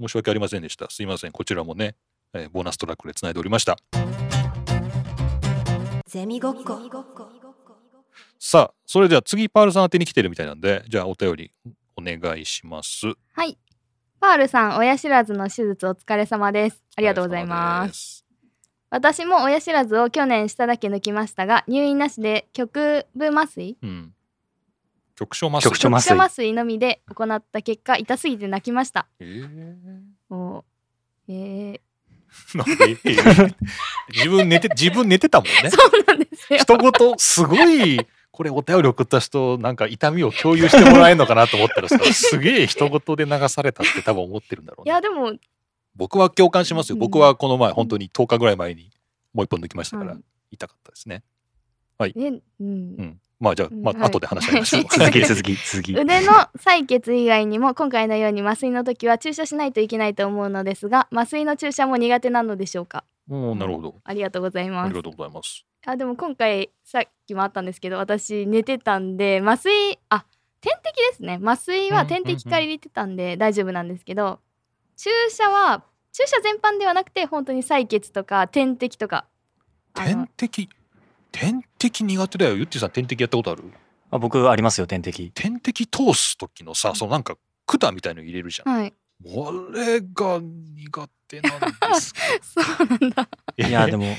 [0.00, 0.90] 申し訳ありませんでした。
[0.90, 1.32] すいません。
[1.32, 1.94] こちらもね、
[2.34, 3.76] えーボーナストラックでつないでおりました。
[6.14, 6.78] ゼミごっこ
[8.38, 11.50] さあ、それでは次、パールさん宛てに来てるみたいなんで、じゃあお便り
[11.96, 13.06] お願いします。
[13.32, 13.58] はい
[14.20, 18.26] パールさん親知らずの手術お疲れ様ですあありがとうございますす。
[18.90, 23.76] 私も親知らずを去年しただけ抜きましたが入院なしで局部麻酔？
[23.82, 24.14] うん。
[25.16, 25.62] 局所麻酔？
[25.68, 29.74] 局所麻酔麻酔のみで行った結果痛すぎて泣きましたえー
[30.30, 30.62] おー
[31.26, 31.80] えー、
[32.54, 33.54] なんかえー
[34.12, 35.70] 自分寝て、自分寝てたもんね。
[35.70, 44.90] そうなんですよ一言、すごい、これお便り送った人、なんか痛みを共有してもらえるのかなと思ったらさ、 すげえ一言で流されたって多分思ってるんだろうね。
[44.90, 45.32] いやでも
[45.96, 46.94] 僕は共感しますよ。
[46.94, 48.90] うん僕はこの前、本当に10日ぐらい前に
[49.32, 50.20] もう一本抜きましたから、はい
[50.50, 51.24] 痛かったですね。
[51.98, 53.20] ねうんうん。
[53.40, 54.84] まあじゃあ、まあ後で話し合いましょう。
[54.90, 55.92] 続き続き続き。
[55.98, 63.04] 腕の採血以外にも今回のように麻酔の時は注射しないといけないと思うのですが麻酔の注射も苦手なのでしょうか？
[63.30, 63.94] おーなるほど。
[64.04, 64.88] ありがとうございあます。
[64.90, 65.64] りがとうございます。
[65.86, 70.24] あでも今回さっきもあったんですけど私寝てたんで麻酔あ
[70.60, 71.38] 点滴ですね。
[71.42, 74.40] 麻酔は点滴から入れてたんで大丈夫なんですけど
[74.96, 79.26] 注射は注射全般ではなくて本当に採血とか点滴とか。
[79.94, 80.68] 点滴、
[81.34, 82.56] 点滴苦手だよ。
[82.56, 83.64] ゆってぃさん点滴やったことある？
[84.12, 88.72] あ僕ありますよ点滴点滴通す時のさ、そのなんか管みたいの入れるじゃん。
[88.72, 88.94] はい。
[89.26, 92.14] あれが苦手なんです。
[92.40, 93.28] そうなんだ。
[93.56, 94.14] いやでも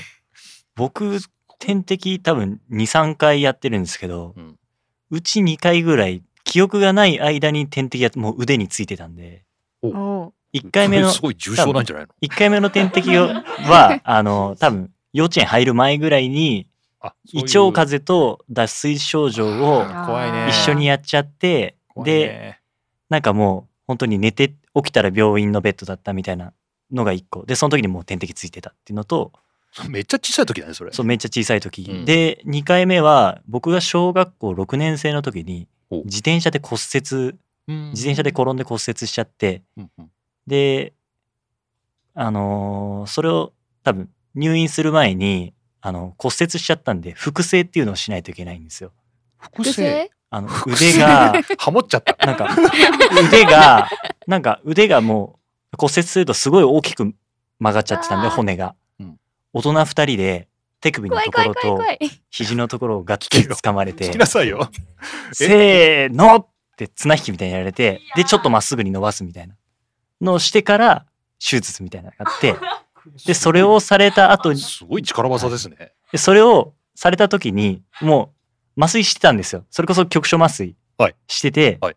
[0.74, 1.18] 僕
[1.58, 4.58] 点滴多分23回やってるんですけど、うん。
[5.10, 9.44] うち2回ぐらい記憶がない間に点滴やもう腕についてたんで。
[9.80, 9.88] お。
[9.88, 16.75] お1回目のすごい重症なんじゃないの？1回目の点滴は あの多分幼稚園入る前ぐらいにあ
[17.32, 19.84] 胃腸風邪と脱水症状を。
[20.48, 22.58] 一緒にやっちゃってで
[23.08, 26.52] なんかもう本当に寝て起きたら病院のベッドだったみたいな
[26.92, 27.44] のが1個。
[27.44, 29.32] でその時にもう点滴ついてたっていうのと
[29.88, 30.92] めっちゃ小さい時だね、それ。
[30.92, 32.04] そうめっちゃ小さい時、うん。
[32.04, 37.38] で2回目は僕が小学校6年生の時にお自転車で骨折
[37.68, 37.90] うん。
[37.90, 39.62] 自転車で転んで骨折しちゃって。
[39.76, 40.10] うんうん。
[40.46, 40.92] で
[42.14, 45.52] あのーそれを多分入院する前に
[45.86, 48.90] あの骨折しちゃったんで複製っていうのをしないといけないんですよ。
[49.38, 50.10] 複製？
[50.30, 52.26] あの腕が ハモっちゃった。
[52.26, 52.48] なんか
[53.24, 53.88] 腕が
[54.26, 55.38] なんか腕がも
[55.72, 57.14] う骨折するとすごい大きく
[57.60, 59.16] 曲がっちゃってたんで骨が、うん。
[59.52, 60.48] 大人二人で
[60.80, 61.80] 手首のところと
[62.30, 64.08] 肘のところをガッて掴まれて。
[64.08, 64.68] 聞きなさいよ。
[65.32, 66.46] せーのっ
[66.76, 69.54] て綱引きみたいにやられてでちょっとまっすぐに伸ばすみたいな
[70.20, 71.06] のをしてから
[71.38, 72.56] 手術みたいなのがあって
[73.26, 75.92] でそれをされた後にすごい力技ですね。
[76.12, 78.32] でそれをされた時にも
[78.76, 79.64] う麻酔してたんですよ。
[79.70, 81.14] それこそ局所麻酔はい。
[81.26, 81.96] してて、はい。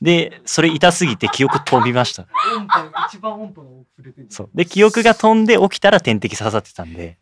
[0.00, 2.26] でそれ痛すぎて記憶飛びました。
[2.56, 4.26] 音波一番音波の触れてる。
[4.30, 4.50] そう。
[4.54, 7.18] で記憶が飛んで起きたら点滴刺さってたんで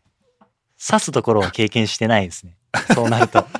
[0.85, 2.57] 刺すところは経験してないですね。
[2.93, 3.45] そうなると。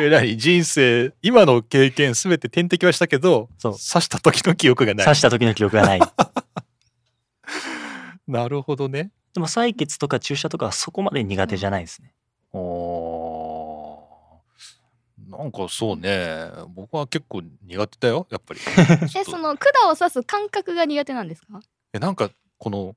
[0.00, 0.36] え、何？
[0.36, 5.04] 人生、今の経験すべて点滴はしたけど、刺した時の記憶がない。
[5.04, 6.00] 刺した時の記憶がない
[8.28, 9.10] なるほどね。
[9.34, 12.12] でも採血とか注射とかはそこまで苦手じゃないですね
[12.52, 16.50] おーなんかそうね。
[16.74, 18.60] 僕は結構苦手だよ、やっぱり。
[19.16, 21.60] えその管を刺す感覚が苦手なんですか？
[21.92, 22.96] えなんかこの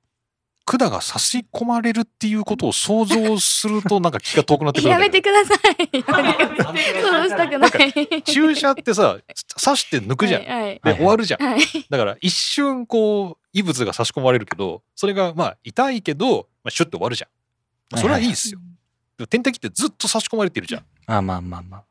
[0.65, 5.97] 管が差し込まれるっていうことを想像するとなんか気が遠くなってくるんやめてください。
[5.97, 7.01] やめてください。
[7.01, 8.23] そうしたくない。
[8.23, 9.17] 注射ってさ
[9.61, 10.81] 刺して抜くじゃん、はい。
[10.83, 11.59] で終わるじゃん、はい。
[11.59, 17.29] はいだから一瞬こう異物が差し込まれるけどそれがまあ痛いけど、まあ、シュッて終わるじゃん、
[17.91, 18.59] まあそれはいいですよ、
[19.17, 20.85] でも点滴ってずっと差し込まれてるじゃん。
[21.07, 21.83] あまあまあまあ。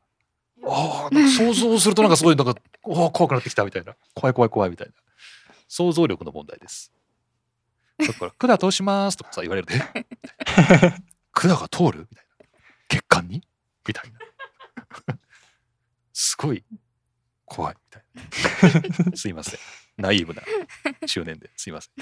[0.63, 4.93] あーなんか想像するとなんかすごいなんかおー怖くなってきたみたいな怖い怖い怖いみたいな
[5.67, 6.91] 想像力の問題です
[8.07, 10.05] だから管通しますとかさ言われるとえ？
[11.31, 12.47] 管が通るみたいな
[12.89, 13.41] 血管に？
[13.87, 15.17] みたいな。
[16.13, 16.63] すごい
[17.45, 19.17] 怖いみたいな。
[19.17, 19.59] すいません。
[19.97, 20.41] ナイーブな
[21.07, 21.93] 中年ですいません。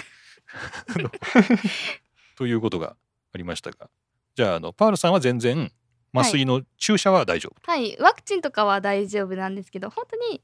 [2.36, 2.96] ということが
[3.34, 3.90] ありましたが。
[4.36, 5.72] じゃああのパールさんは全然
[6.14, 7.98] 麻酔の注射は大丈夫、はい。
[8.00, 10.42] ワクチンとかは大丈夫なんですけど本当に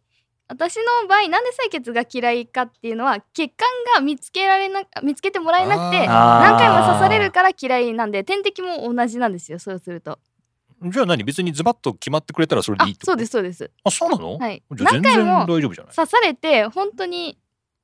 [0.47, 10.19] 私の場合なんで採血が嫌いかっていうのは血管が見つけられな見つけてもらえなくて何回も刺されるから嫌いなんで点滴も同じなんですよそうすると。
[10.83, 11.23] じゃあ何？
[11.23, 13.71] 別にズバッと決まってくれたらそれであいいそうですそうです。
[13.83, 14.61] あそうなの、はい。
[14.69, 17.39] 何回も大丈夫じゃない、刺されて本当に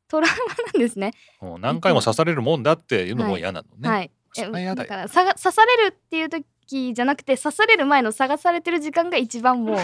[0.08, 1.14] トラウマなんですね。
[1.42, 4.12] うん何回も刺されるもんだっていうのも嫌なのね、はい。
[4.52, 9.78] は嫌だから刺されるっていう時じゃなくて刺される前の探されてる時間が一番もう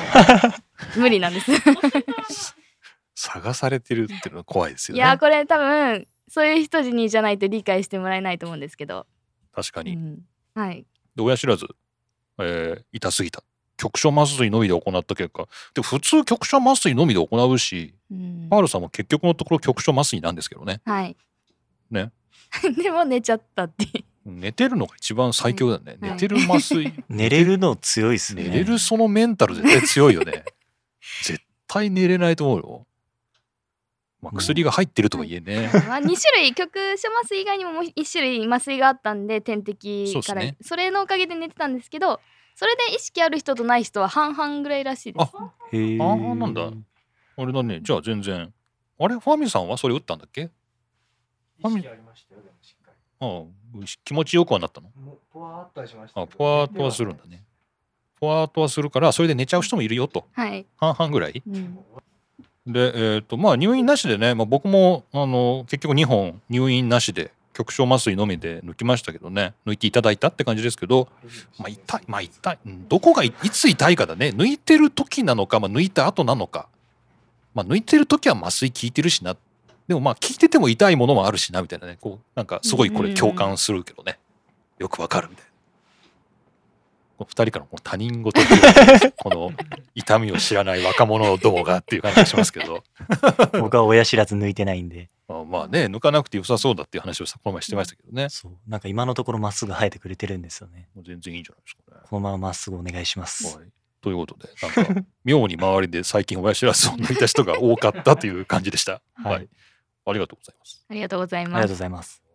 [0.99, 1.51] 無理なんです
[3.19, 9.07] 探されてるっていうのは怖いですよいねやーこれ多分そういう人にじゃないと理解してもらえないと思うんですけど、
[9.55, 10.19] 確かに、うん、
[10.53, 10.85] はい。
[11.15, 11.67] で親知らず、
[12.37, 13.43] えー痛すぎた。
[13.77, 15.47] 局所麻酔のみで行った結果。
[15.73, 18.47] で普通局所麻酔のみで行うしうん。
[18.49, 20.81] パールさんも結局のところ局所麻酔なんですけどね。
[20.85, 21.15] はい。
[21.89, 22.11] ね。
[22.83, 26.11] でも寝ちゃったって寝てるのが一番最強だよね、はい。
[26.11, 26.93] 寝てる麻酔。
[27.09, 28.43] 寝れるの強いっすね。
[28.43, 30.43] 寝れるそのメンタル絶対強いよね。
[31.23, 32.86] 絶対寝れないと思うよ、
[34.21, 40.41] まあ、薬が入ってるとはいえね、まあ、2種類局所麻酔以外にももう1種類麻酔があったんで点滴から。
[40.61, 40.83] そね。
[40.85, 42.19] れのおかげで寝てたんですけど
[42.55, 45.31] それで意識ある人とない人は半々ぐらいらしいです。
[45.71, 46.03] へー。
[46.03, 46.71] あーなんだ。
[47.37, 47.79] あれだね。
[47.83, 48.51] じゃあ全然。
[48.99, 50.49] あれファミさんはそれ打ったんだっけ？
[51.59, 54.89] 意識ありましたよでもしっかああ気持ちよくはなったの？
[55.31, 57.43] ポワーっとはしましたあポワーっとはするんだね。
[58.19, 60.25] ポワーっとはするからそれで寝ちゃう人もいるよと。
[60.31, 61.43] はい、半々ぐらい？
[61.47, 61.77] うん
[62.67, 71.07] でえっ、とまあ入院なしでね、まあ、僕もあの結局2本入院なしで局所麻酔のみで抜きましたけどね抜いていただいたって感じですけど
[71.57, 72.59] まあ痛いまあ痛い。
[72.65, 76.67] うんどこがいいつ痛いかだね抜いてる時なのか、まあ、抜いた後なのか
[77.55, 79.35] まあ抜いてる時は麻酔効いてるしな。
[79.87, 84.19] でもまあ効いてても痛いものもあるしなみたいなねこうなんかすごいこれ共感するけどね。
[84.77, 85.51] よくわかるみたいな。
[87.17, 88.41] この二人からのこの他人事
[89.17, 89.51] この
[89.95, 92.83] 痛みを知らない若者どもがっていう感じがしますけど。
[93.59, 95.09] 僕は親知らず抜いてないんで。
[95.27, 98.29] まあまあね抜かなくて良さそうだっていう話をさこの前してましたけどね。
[98.29, 98.57] そう。
[98.67, 100.89] なんか今のところまっすぐ生えてくれてるんですよね。
[100.93, 102.07] もう全然いいんじゃないですかね。
[102.07, 103.57] このまままっすぐお願いします。
[103.57, 103.67] はい、
[104.01, 109.01] ということでなんか妙に周りで最近親知らずを抜いた人が多かったという感じでした。
[109.15, 109.49] はい、はい。
[110.05, 110.85] ありがとうございます。
[110.87, 112.27] ありがとうございありがとうますございます。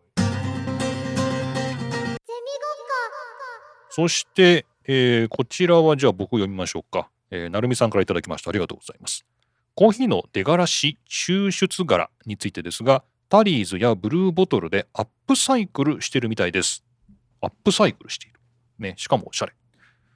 [3.94, 7.08] そして、えーこちらはじゃあ僕読みましょうか。
[7.30, 8.50] えー、なるみさんからいただきました。
[8.50, 9.24] ありがとうございます。
[9.74, 16.84] コーヒーの出がらし抽出柄についてですが、タリーズやブルーボトルでアップサイクルしてるみたいです。
[17.40, 18.40] アップサイクルしている。
[18.78, 19.54] ね、しかもおしゃれ。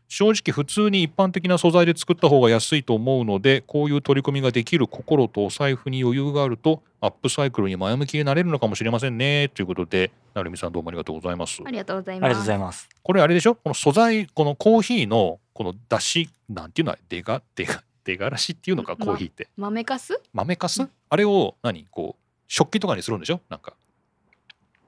[0.09, 9.49] 正直普通に一般的な素材で作った方が安いと思うのでこういう取り組みができる心とお財布に余裕があるとアップサイクルに前向きになれるのかもしれませんね。
[9.49, 11.61] ということで成美さんどうもありがとうございます。
[11.64, 12.88] ありがとうございありがますとうございます。
[13.03, 13.55] これあれでしょ？
[13.57, 16.92] この素材このコーヒーのこの出汁なんていうの？
[16.92, 19.49] は出が出が出がらしっていうのかまコーヒーって。
[19.57, 20.21] 豆かす？
[20.33, 20.87] 豆かす？
[21.09, 21.85] あれを何？
[21.90, 23.40] こう食器とかにするんでしょ？
[23.49, 23.75] なんか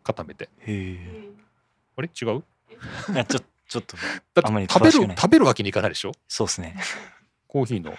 [0.05, 0.45] 固めて。
[0.45, 1.29] へえ。
[1.97, 2.09] あれ？
[2.09, 2.43] 違う？
[3.27, 3.97] ちょちょっと
[4.35, 6.13] だあんまり食べる食べるわけにいかないでしょ？
[6.27, 6.77] そうですね。
[7.47, 7.95] コーヒーの。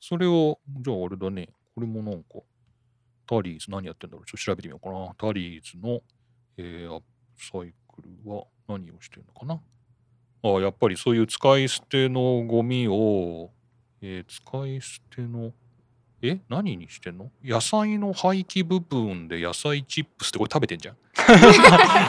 [0.00, 2.40] それを、じゃああれだね、これもなんか、
[3.26, 4.26] タリーズ何やってんだろう？
[4.26, 5.14] ちょっと調べてみようかな。
[5.16, 6.00] タリーズの、
[6.56, 7.06] えーアップ
[7.44, 9.60] サイクルは何をしてるのかな？
[10.44, 13.50] あやっぱりそういう使い捨てのゴミを、
[14.00, 15.52] えー使い捨ての、
[16.22, 16.40] え？
[16.48, 17.30] 何にしてんの？
[17.44, 20.96] 野菜の廃棄部分で野菜チップスってこれ食べてんじゃん。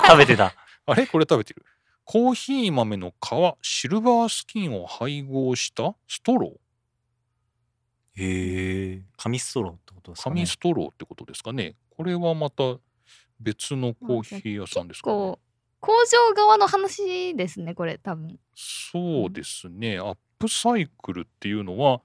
[0.08, 0.54] 食べてた。
[0.86, 1.06] あれ？
[1.06, 1.64] これ食べてる？
[2.06, 3.14] コーヒー豆の皮、
[3.62, 5.96] シルバースキンを配合した？
[6.08, 8.22] ストロー？
[8.22, 9.02] へえ。
[9.18, 10.48] 紙ストローってことですかね紙。
[10.48, 11.76] ストローってことですかね。
[11.96, 12.64] これはまた
[13.40, 15.40] 別のコーヒー屋さんですかねこ。
[15.42, 15.46] う
[15.80, 15.92] 工
[16.30, 19.98] 場側の話ですねこれ多分そうですね。
[19.98, 22.02] アップサイクルっていうのは、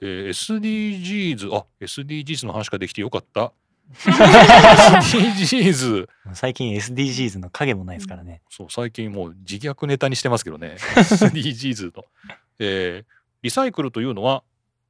[0.00, 3.52] えー SDGs、あ SDGs の話ができてよかった。
[3.94, 8.42] SDGs、最近 SDGs の影もないですからね。
[8.50, 10.76] そう、最近もう自虐ネタにしてますけどね。
[10.78, 12.04] SDGs の。
[12.58, 14.44] えーリサイクルというのは、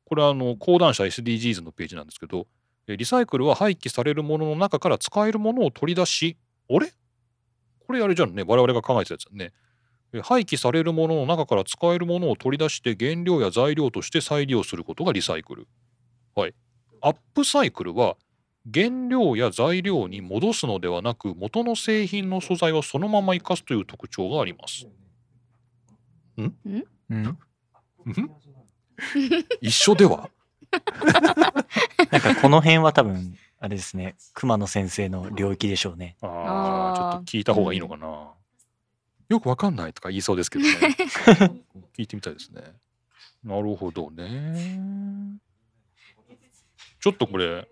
[0.05, 2.47] これはあの講談社 SDGs のページなんですけど、
[2.87, 6.37] えーリサイクルは廃棄されるものの中から使えるものを取り出し、
[6.69, 6.93] あれ？
[7.87, 9.53] これあれじゃんね、我々が考えてたやつだね。
[10.12, 15.67] えー廃棄されるものの中から使えるものを取り出して原料や材料として再利用することがリサイクル。
[16.35, 16.55] はい。
[17.01, 18.17] アップサイクルは
[18.72, 24.87] 原料や材料に戻すのではなく元の製品の素材をそのまま生かすという特徴があります。
[26.38, 26.55] うん？
[27.11, 27.38] ん？
[29.61, 30.31] 一緒では？
[32.11, 34.14] なんかこの辺は多分、あれですね。
[34.35, 36.16] 熊野先生の領域でしょうね。
[36.22, 38.33] ああちょっと聞いた方がいいのかな。
[39.29, 40.70] よくわかんないとか言いそうですけどね。
[41.96, 42.62] 聞いてみたいですね。
[43.44, 45.38] なるほどね。
[47.01, 47.66] ちょっとこれ、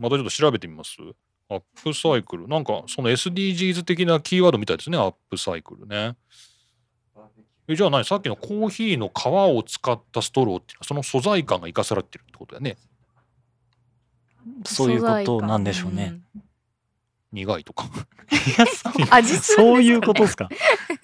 [0.00, 0.96] またちょっと調べてみます？
[1.50, 2.48] アップサイクル。
[2.48, 4.96] なんかその SDGs 的なキーワードみたいですね。
[4.96, 6.16] アップサイクルね。
[7.68, 8.04] えじゃあ何？
[8.04, 12.78] さっきのコーヒーの皮を使ったストローっていうのはその素材感が生かされてるってことだよね。
[14.64, 16.20] そういうことなんでしょうね。
[17.32, 17.84] 苦いとか。
[17.84, 19.62] いやそう味するんですか？
[19.62, 20.48] ねそういうことですか？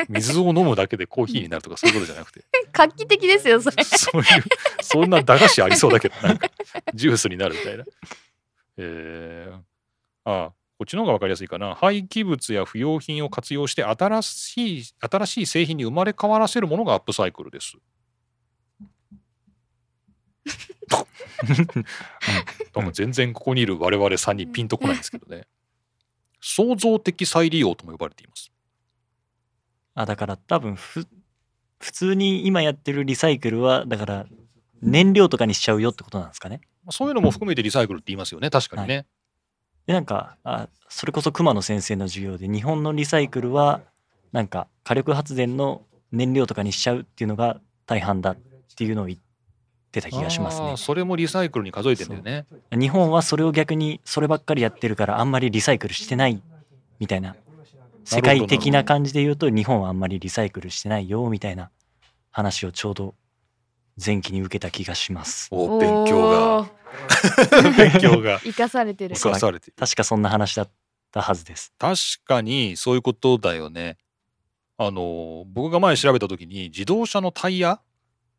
[0.08, 2.44] 水を飲むだけでコーヒーになるとかそういうことじゃなくて。
[2.72, 4.26] 画期的ですよそれそういう、
[4.82, 6.50] そんな駄菓子ありそうだけど、なんか、
[6.94, 7.84] ジュースになるみたいな。
[8.76, 9.60] えー、
[10.24, 11.74] ああ、こっちの方が分かりやすいかな。
[11.74, 17.76] 廃棄物や不要品を活用して新しい、新しい製品に生まれ変わらせるものがアップサイクルです。
[22.72, 25.46] 多分全然ここにいる我々3人ピンとこないんですけどね。
[26.40, 28.52] 創造的再利用とも呼ばれています。
[29.94, 31.06] あ、だから多分ふ、
[31.80, 34.26] 普通に今やってるリサイクルは、だから
[34.82, 36.60] 燃料とかにしちゃうよってことなんですかね。
[36.86, 38.48] まあそういうのも含めてリサイクルって言いますよね。
[38.48, 39.06] 確かにね。
[39.86, 43.82] で、なんか、あそれこそ熊野先生の授業で、日本のリサイクルは、
[44.32, 48.36] なんか火力発電の燃料とかにしちゃうっていうのが大半だっ
[48.76, 49.18] ていうのを言っ
[49.90, 50.74] てた気がしますね。
[50.76, 52.46] それもリサイクルに数えてんだよね。
[52.72, 56.42] 日本はそれを逆にそればっかりやってるからあんまりリサイクルしてない
[56.98, 57.34] みたいな
[58.04, 61.70] 世界的な感じで言うと日本はあんまりリサイクルしてないよみたいな
[62.30, 63.14] 話をちょうど
[64.04, 65.48] 前期に受けた気がします。
[65.50, 66.70] お勉強が。
[67.76, 68.40] 勉強が。
[68.44, 69.16] 生かされてる。
[69.16, 69.74] 生かされている。
[69.76, 70.70] 確かそんな話だっ
[71.10, 71.72] たはずです。
[71.78, 73.96] 確かにそういうことだよね。
[74.78, 77.80] あの僕が前調べた時に自動車のタイヤ？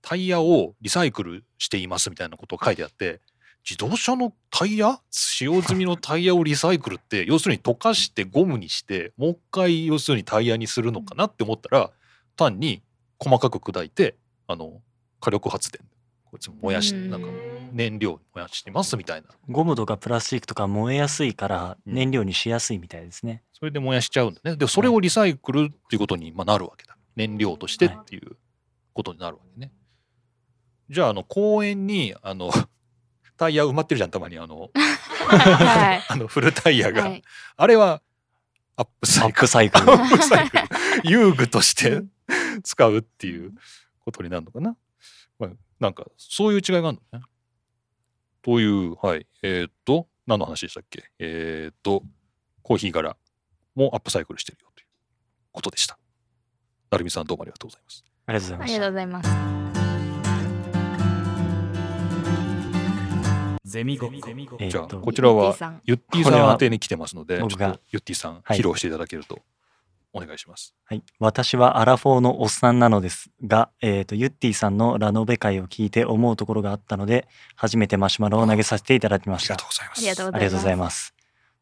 [0.03, 3.19] タイヤをリサイクルしていますみたいなことが書いてあって
[3.67, 4.99] 自動車のタイヤ？
[5.09, 11.89] 使用済みのタイヤをリサイクルって要するに溶かしてゴムにしてもう一回要するにタイヤにするのかなって思ったら
[12.35, 12.83] 単に
[13.17, 14.15] 細かく砕いて
[14.45, 14.81] あの
[15.19, 15.81] 火力発電
[16.25, 17.27] こいつ燃やしうんなんか
[17.71, 24.55] 燃料に燃やしてますみたいなゴムとかプラスチックとか燃えやすいからうん燃料にしやすいみたいですね、それで燃やしちゃうんだね。
[24.55, 26.95] で、それをリサイクルっていうことにまあなるわけだ。
[27.15, 28.37] 燃料としてっていう
[28.93, 29.71] ことになるわけね。
[30.89, 32.51] じゃあ、あの、公園に、あの、
[33.35, 34.37] タイヤ埋まってるじゃん、たまに。
[34.37, 34.69] あの、
[35.27, 37.03] は あの、古タイヤい、が。
[37.03, 37.23] はい、
[37.57, 38.01] あれは、
[38.75, 39.41] アップサイクル。
[39.41, 40.63] プサイクルアップサイクル。
[41.03, 42.03] 遊具として
[42.63, 43.53] 使うっていう
[44.05, 44.77] ことになるのかな。
[45.79, 47.25] まあ、なんか、そういう違いがあるのね。
[48.41, 49.27] という、はい。
[49.43, 51.11] えーっと、何の話でしたっけ？
[51.19, 52.03] えーっと、
[52.63, 53.15] コーヒー柄
[53.75, 54.87] もアップサイクルしてるよという
[55.51, 55.97] ことでした。
[56.91, 58.03] なるみさんどうもありがとうございます。
[58.25, 59.23] ありがとうございましたありがとうございま
[63.63, 65.55] すゼミごっこじゃあえーっとこちらは
[65.85, 67.57] ゆってぃさん宛てに来てますのでちょっと
[67.89, 69.39] ゆってぃさんはい披露していただけると
[70.17, 70.75] お願いします。
[70.85, 79.99] はい、私はアラフォーのおっさんなのですが、えー、とユッティさんのラノベ会を聞いて思うところがあったので初めてマシュマロを投げさせていただきまありしたがとうございます。
[79.99, 80.07] あり
[80.45, 81.13] がとうございます。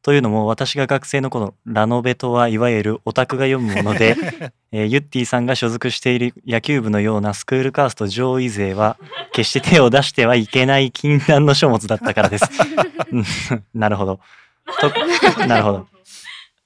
[0.02, 4.16] というのも私が学生の頃ラノベとはいわゆるオタクが読むもので、
[4.72, 8.98] えーユッティさんが所属している野球部のようなスクールカースト上位勢は
[9.32, 12.46] 決して手を出してはいけない禁断の書物だったからです。
[13.12, 13.64] うん。
[13.74, 14.20] なるほど。
[14.80, 15.88] となるほど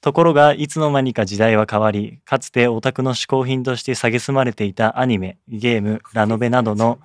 [0.02, 7.00] ところがいつの間にか時代は変わりかつてオタクの嗜好品として蔑まれていたアニメゲームラノベなどの、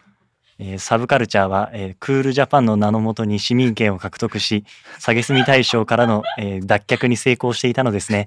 [0.58, 4.64] えーサブカルチャーは、えークールジャパンの名のもとに市民権を獲得し
[5.00, 8.26] 蔑み対象からの、えー脱却に成功していたのですね。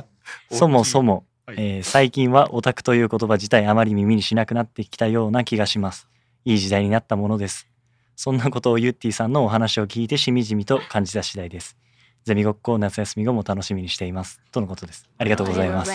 [0.50, 1.56] そもそも、はい。
[1.58, 6.08] えー最近はオタクという言葉自体あまり耳にしなくなってきたような気がします。
[6.46, 7.68] いい時代になったものです。
[8.16, 11.76] そんなことをユッティさんのお話を聞いてしみじみと感じた次第です
[12.26, 14.40] ゼミごっこを夏休み後も楽しみにしています。
[14.50, 15.08] とのことです。
[15.16, 15.92] ありがとうございます。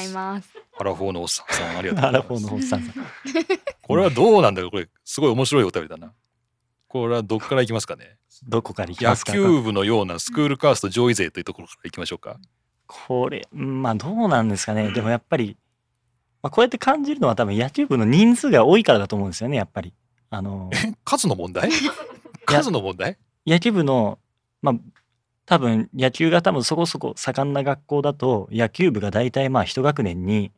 [0.80, 2.06] アラフォーのおっさんさんありがとうございます。
[2.08, 3.06] アラフォーのおっさんさん。
[3.84, 4.72] これはどうなんだろう？
[4.72, 6.14] これすごい面白いお便りだな。
[6.88, 8.16] これはどっからいきますかね？
[8.48, 9.34] どこから行き野ますか？
[9.34, 12.38] 球部のようなスクールカースト上位勢というところからいきましょうか。
[12.88, 14.90] これうんまあどうなんですかね。
[14.92, 15.58] でもやっぱり、
[16.42, 19.94] まあ、こうやって感じるのは多分野球部の人数が多いからだと思うんですよねやっぱり。
[20.30, 20.70] あの
[21.04, 21.70] 数の問題？
[22.46, 23.18] 数の問題？
[23.46, 24.18] 野球部の
[24.62, 24.76] まあ
[25.52, 30.54] 多分野球が多分そこそこ盛んな学校だと野球部が大体まあ一学年に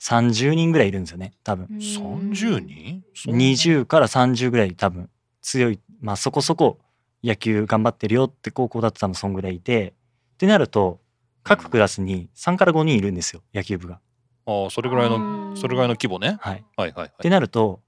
[0.00, 3.02] 30人ぐらいいるんですよね多分 ?30 人？
[3.12, 5.10] そんな20から30ぐらい多分
[5.42, 6.78] 強いまあそこそこ
[7.24, 9.94] 野球頑張ってるよって高校だと多分そんぐらいいて
[10.34, 11.00] ってなると
[11.42, 13.98] 各クラスに3から5人いるんですよ野球部が。
[14.46, 16.38] ああ、それぐらいの、それぐらいの規模ね。
[16.40, 17.08] はい、はいはいはい。
[17.08, 17.80] ってなると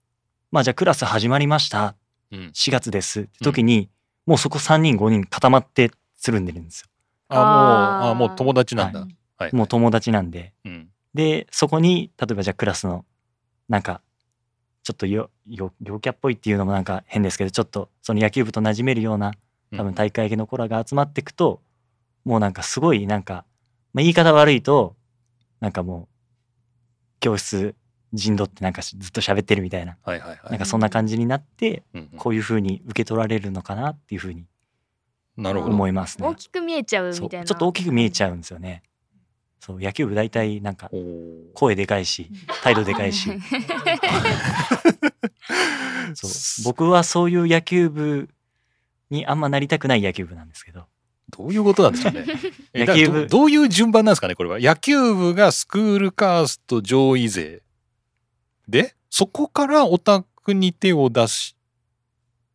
[0.51, 1.95] まあじゃあクラス始まりました
[2.33, 3.91] うん、4月ですって時に、
[4.27, 5.93] もうそこ3人5人固まって
[6.23, 6.87] つるんでるんですよ。
[7.29, 9.01] あもう、あもう友達なんだ。
[9.01, 9.07] は
[9.37, 9.55] はい。
[9.55, 10.55] もう友達なんで。
[10.65, 10.89] うん。
[11.15, 13.05] でそこに例えばじゃあクラスの
[13.69, 14.01] なんか
[14.83, 19.33] ちょっとよよ陽キャっぽいっていうのもなんか変ですけどちょっとその野球部と馴染めるような
[19.77, 21.61] 多分大会系の子らが集まっていくと、
[22.25, 23.45] もうなんかすごいなんか、
[23.95, 24.97] まあ、言い方悪いと
[25.61, 26.09] なんかもう
[27.21, 27.75] 教室
[28.13, 30.39] 陣取ってなんかしずっと喋ってるみたいなはいはいはい。
[30.51, 34.45] なんかそんな感じになってうんうんこういう風に受け取られるのかなっていう風に
[35.37, 35.73] なるほど。
[35.73, 36.35] 思いますね大。
[36.35, 38.83] きく見えちゃうみたいなちょっと大きく見えちゃうんですよね。
[39.61, 40.91] そう野球部大体なんか
[41.55, 42.33] 声でかいし
[42.65, 43.31] 態度でかいし
[46.15, 46.31] そう
[46.65, 48.29] 僕はそういう野球部
[49.09, 50.87] にあんまなりたくない野球部なんですけど
[51.31, 52.25] どういうことなんですかね。
[52.75, 54.59] え野球部どういう順番なんですかね、これは。
[54.61, 57.63] 野球部がスクールカースト上位勢。
[58.69, 61.57] で、そこからオタクに手を出し、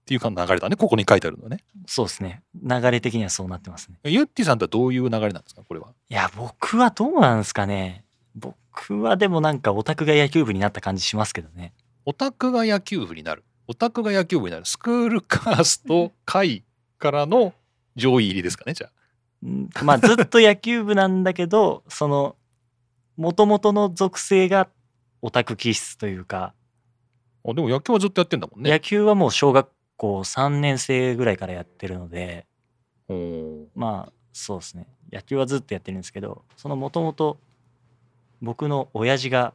[0.07, 0.77] っていうか流れだね。
[0.77, 1.57] ここに書いてあるのね。
[1.85, 5.89] そうですね流れ的にはそうなってますねユッティさんとはどういう流れなんですか、これは？
[6.09, 11.73] いや僕はどうなんですかね僕はでもなんかオタクが野球部になった感じしますけどね
[12.05, 13.43] オタクが野球部になる。
[13.67, 14.65] オタクが野球部になる。
[14.65, 16.63] スクールカースト会
[16.99, 17.53] からの
[17.97, 18.91] 上位入りですかね、じゃあ。
[19.43, 22.37] うんまあずっと野球部なんだけど その
[23.17, 24.69] もともとの属性が
[25.21, 26.53] オタク気質というか、
[27.45, 28.71] あでも野球はずっとやってんだもんね。
[28.71, 32.45] 野球はもう小学校3年生ぐらいからやってるので
[33.75, 34.87] まあそうですね。
[35.11, 37.37] 野球はずっとやってるんですけどそのもともと
[38.41, 39.53] 僕の親父が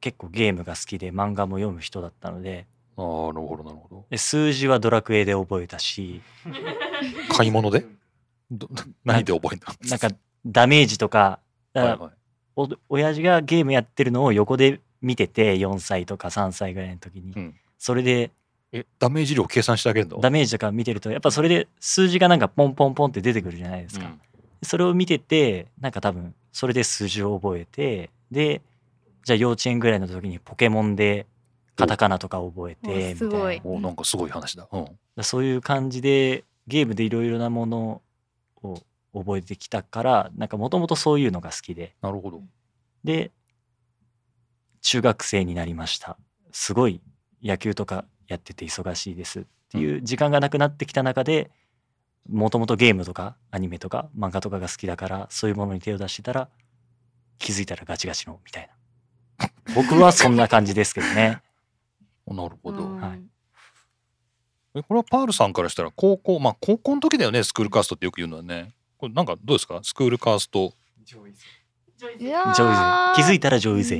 [0.00, 2.66] 結構ゲームが好きで漫画も読む人だったので
[2.96, 6.52] あーなるほど、なるほで数字はドラクエで覚えたしど。
[7.34, 7.86] 買い物で？
[8.50, 8.68] ど
[9.04, 10.10] 何で覚えたなんか
[10.44, 11.40] ダメージとか
[11.72, 12.12] だからはいはい。
[12.54, 17.54] お親父がゲームやってるのを横で見てて4歳とか3歳ぐらいの時に、うん。
[17.78, 18.30] それで
[18.72, 20.18] え、ダメージ量計算してあげるの？
[20.18, 24.20] ダメージとか見てるとやっぱそれで数字がなんかポンポンポンって出てくるじゃないですか、うん。
[24.62, 28.62] それを見ててなんか多分それで数字を覚えてで
[29.24, 31.26] じゃあ幼稚園ぐらいの時にポケモンで
[31.76, 33.56] カタカナとか覚えてみたおすごい。
[33.56, 34.66] いなおなんかすごい話だ。
[34.72, 35.22] うん。
[35.22, 38.02] そういう感じでゲームでいろいろなもの
[38.62, 38.78] を
[39.14, 41.94] 覚えてきたからなんかもともとそういうのが好きで。
[42.00, 42.42] なるほど。
[43.04, 43.30] で
[44.80, 46.16] 中学生になりました。
[46.50, 47.00] すごい
[47.42, 49.40] 野球とかやってて忙しいです。
[49.40, 51.50] っていう時間がなくなってきた中で
[52.28, 56.48] もともとゲームとかアニメとか漫画とかが好きだからそういうものに手を出してたら
[57.38, 58.68] 気づいたらガチガチのみたい
[59.38, 59.48] な。
[59.74, 61.40] 僕はそんな感じですけどね。
[62.28, 62.84] なるほど。
[62.84, 63.00] うん。
[63.00, 63.22] はい。
[64.74, 68.74] えこれはパールさんからしたら高校まあ高校の時だよねスクールカーストってよく言うのはね。
[68.96, 69.80] これなんかどうですか？
[69.82, 70.72] スクールカースト。
[71.04, 71.46] 上位勢
[73.16, 73.96] 気づいたら上位勢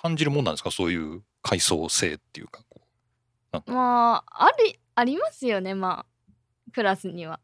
[0.00, 0.70] 感じるもんなんですか？
[0.70, 2.80] そういう階層性っていうかこ
[3.66, 6.06] まあありありますよねまあ。
[6.72, 7.40] クラスには。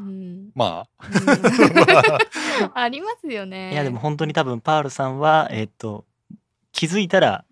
[0.00, 0.48] うん。
[0.48, 1.06] うまあ。
[1.06, 2.70] うん。
[2.78, 3.72] ありますよね。
[3.72, 6.04] いやでも本当に多分パールさんはえっと
[6.72, 7.44] 気づいたら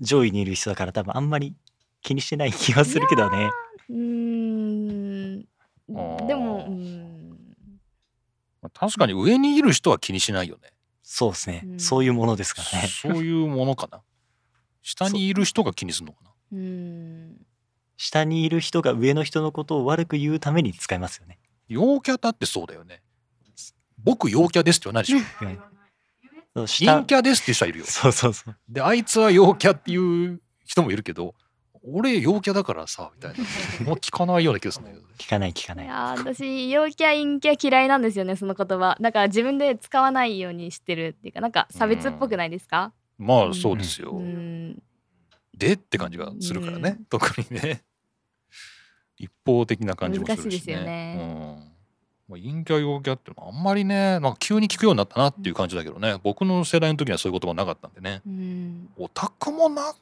[0.00, 1.54] 上位にいる人だから多分あんまり
[2.02, 3.50] 気にしてない気がするけどね。
[3.88, 5.40] うーん。
[6.26, 7.38] でもうん。
[8.74, 10.72] 確かに上にいる人は気にしないよね。
[11.08, 14.02] そうですね、うんそういうものですからね そういうものかな。
[14.82, 16.32] 下にいる人が気にするのかな。
[16.52, 17.46] うん
[17.96, 21.38] 下にいる人が上の人のことを悪く言うために使いますよね
[21.68, 23.02] 陽キャだってそうだよね。
[24.02, 25.18] 僕陽キャですって言わないでしょ。
[26.56, 27.84] そう下陰キャですっていう人はいるよ。
[27.86, 29.96] そうそうそうで、あいつは陽キャってい
[30.26, 31.36] う人もいるけど、
[31.88, 33.36] 俺陽キャだからさ、みたいな。
[33.86, 35.14] もう聞かないような気がするんだけどね。
[35.18, 42.92] 聞かない聞かないいやー私陽キャ陰キャ嫌いなんですよねその言葉だから自分で使わないようにしてるっていうかなんか差別っぽくないですか？
[43.16, 44.10] まあそうですよ。
[44.10, 44.82] うん
[45.56, 47.82] でって感じがするからね、う特にね。
[49.16, 50.50] 一方的な感じもするし、ね。
[50.50, 51.22] 難しいですよねう
[51.72, 51.76] ん
[52.28, 58.20] まあ、陰キャ陽キャっていうのはあんまりね、なんか急に聞くようになったなっていう感じだけどね、僕の世代の時にはそういう言葉なかったんでね。
[58.26, 59.94] うんオタクもな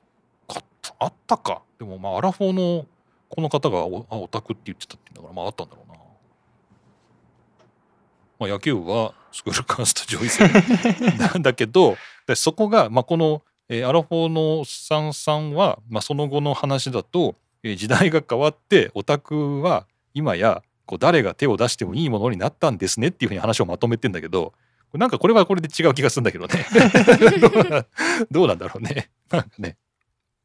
[0.47, 1.63] かった、あったか。
[1.79, 2.87] でもまあアラフォーの
[3.29, 5.95] この方がおあオタクって言ってたっていうんだから、まああったんだろうな。
[8.39, 10.51] まあ、野球部はスクールカースト上位戦
[11.19, 24.53] なんだけどでそこが、まあ、この、えーアラフォーのおっさんさんは、まあ、その後の話だと、えー時代が変わってオタクは今やこう誰が手を出してもいいものになったんですねっていうふうに話をまとめてんだけど
[24.93, 26.67] なんかこれはこれで違う気がするんだけどね
[28.31, 29.77] どうなんだろうねなんかね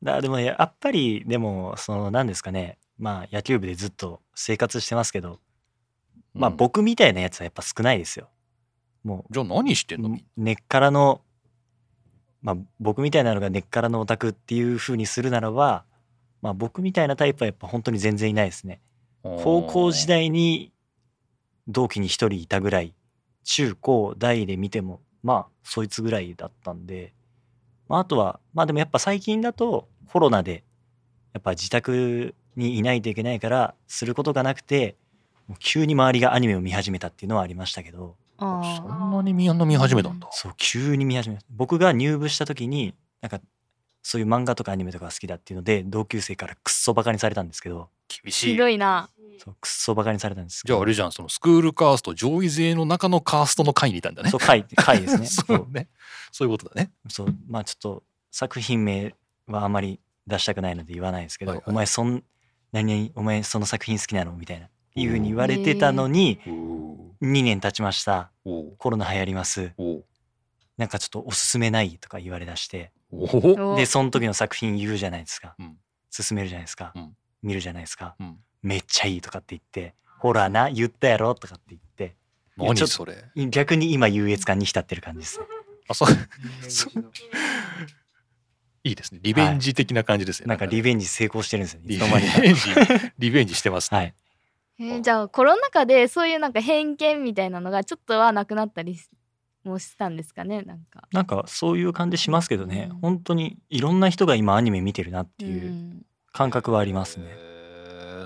[0.02, 2.78] だでもやっぱりでもその何ですかね。
[2.98, 5.40] まあ野球部でずっと生活してますけど
[6.34, 6.58] まあうん。
[6.58, 8.30] 僕みたいなやつはやっぱ少ないですよ。
[9.04, 10.10] もじゃあ何してんの？
[10.10, 11.22] う根っからの
[12.42, 15.86] まあ僕みたいなのが根っからのオタクっていう風にするならば
[16.42, 18.82] まあ僕みたいなタイプはやっぱ本当に全然いないですね。
[19.24, 20.72] 高校時代に
[21.68, 22.94] 同期に一人いたぐらい
[23.44, 27.14] 中高大で見てもまあそいつぐらいだったんで、
[27.90, 30.64] まあ、あとはまあでもやっぱ最近だとコロナで
[31.34, 34.96] やっぱ自宅にいないといけないからすることがなくて
[35.48, 38.16] もう急に周りがアニメを見始めたっていうのはありましたけど。
[38.42, 40.30] あそんなに見見始めたんだ。
[40.32, 41.42] そう急に見始めた。
[41.50, 43.42] 僕が入部した時になんか
[44.02, 47.90] そういう漫画とかアニメとかが好きだっていうので同級生からくっそバカにされたんですけど。
[48.24, 48.52] 厳しい。
[48.52, 49.10] ひどいな
[49.40, 54.30] そうくっそバカにされたんですじゃああれじゃんそのスクールカースト上位勢の中のカーストの会にいたんだね。
[54.30, 55.26] そう回回ですね。
[55.28, 55.68] そう。
[55.72, 55.88] ね。
[56.32, 56.92] そういうことだね。
[57.08, 57.36] そう。
[57.48, 59.16] まあちょっと作品名
[59.48, 61.66] はあまり出したくないので言わないですけど、はいはい。
[61.68, 62.24] お前そん
[62.72, 64.34] 何々お前その作品好きなの？
[64.34, 64.68] みたいな。
[64.96, 67.32] いうふうに言われてたのにおー。
[67.32, 68.32] 2年経ちました。
[68.44, 69.74] コロナ流行ります。
[70.78, 72.92] なんかちょっとおすすめないとか言われだして。
[73.76, 75.78] でその時の作品言うじゃないですか、うん。
[76.16, 77.18] 勧めるじゃないですか、うん。
[77.42, 82.16] 見るじゃないですか、うんめっちゃいいとかって言ってほらな言ったやろとかって言って
[82.58, 83.48] いやちょっと何それ？
[83.50, 85.40] 逆に今優越感に浸ってる感じです。
[85.40, 85.46] ね
[85.88, 86.10] あそう。
[88.84, 89.20] いいですね。
[89.24, 91.88] リベンジ的な感じですね、なんかリベベンジ成功してるんですよね。
[91.88, 92.00] いリ
[92.42, 92.62] ベンジ
[93.18, 94.14] リベンジしてますね、はい。
[94.80, 99.10] えーじゃあコロナ禍でそういうなんか偏見みたいなのがちょっとはなくなったりし
[99.64, 100.62] もしたんですかね？
[100.62, 101.08] なんか。
[101.12, 103.00] なんかそういう感じしますけどね、うん。
[103.00, 106.06] 本当にいろんな人が今アニメ見てるなっていううん。
[106.32, 107.26] 感覚はありますね。
[107.28, 107.49] へー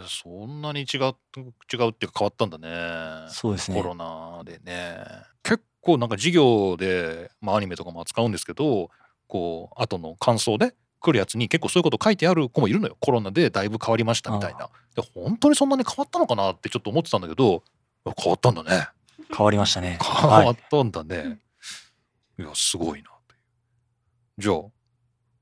[0.08, 3.30] そんなに違う違うっていうか変わったんだね。
[3.30, 3.82] そうですね。
[3.82, 4.98] コロナでね。
[5.44, 8.90] 結構なんか授業で、まあ、アニメとかも扱うんですけど
[9.28, 12.98] こう後の感想で来るやつに結構そういうこと書いてある子もいるのよ。
[13.00, 14.70] コロナでだいぶ変わりましたみたいな。
[14.96, 17.64] で本当にそんなに変わったのかなってちょっと思ってたんだけど
[18.06, 18.88] 変わったんだね。
[19.36, 19.98] 変わりましたね。
[20.02, 21.40] 変わったんだね、
[22.40, 23.40] い、やすごいなという。
[24.38, 24.72] じゃあ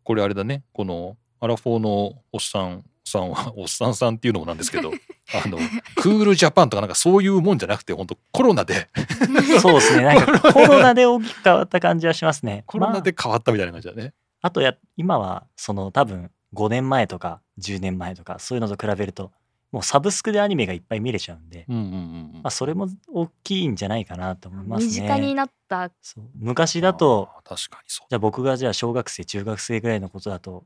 [0.04, 0.64] これあれだね。
[0.74, 1.90] このアラフォーの
[2.32, 4.92] おっさんさんはおっさんさんっていうのもなんですけど
[5.46, 5.58] あの
[5.96, 8.90] クールジャパンとかなんかそういうもんじゃなくて本当コロナで。
[9.62, 10.04] そうですね。
[10.04, 11.06] なんかコロナで。
[11.06, 12.64] 大きく変わった感じはしますね。
[12.66, 19.32] コロナでま変わったみたいな感じだね、あ、あとや今はその多分5年前とか10年前とかそういうのと比べると
[19.72, 22.32] もうサブスクでアニメがいっぱい見れちゃうんで、うんうんうんうん。
[22.34, 24.88] まあ、それも大きいんじゃないかなと思いますね。
[24.88, 25.92] 身近になった。
[26.02, 26.26] そう。
[26.36, 28.08] 昔だとあー確かにそう。
[28.10, 30.66] じゃあ僕がじゃあ小学生中学生ぐらいのことだと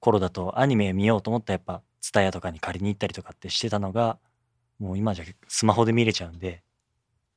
[0.00, 4.18] 頃だとアニメ見ようと思ったらやっぱ TSUTAYA とかに借りに行ったりとかってしてたのが
[4.78, 6.62] もう今じゃスマホで見れちゃうんで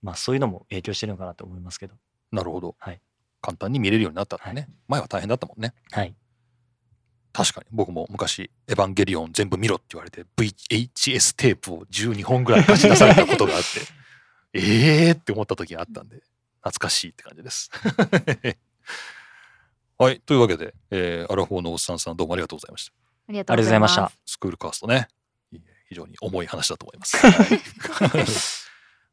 [0.02, 1.96] まあそういうのも影響してるのかなと思いますけど。
[2.32, 3.02] なるほど、はい。
[3.42, 5.74] 簡単に見れるようになったんだね、前は大変だったもんね。
[5.92, 6.16] はい。
[7.34, 13.80] 確かに僕も昔「エヴァンゲリオン全部見ろ」って言われて VHS テープを12本ぐらい貸し出されたことがあって
[14.54, 16.18] ええって思った時があったんで
[16.58, 17.72] 懐かしいって感じです
[20.02, 20.20] はい。
[20.22, 22.94] というわけで、えーアラフォーのおっさんさんどうもありがとうございました。
[23.30, 25.08] ありがとうございましたスクールカーストね。
[25.90, 27.18] 非常に重い話だと思います。
[27.22, 28.26] はい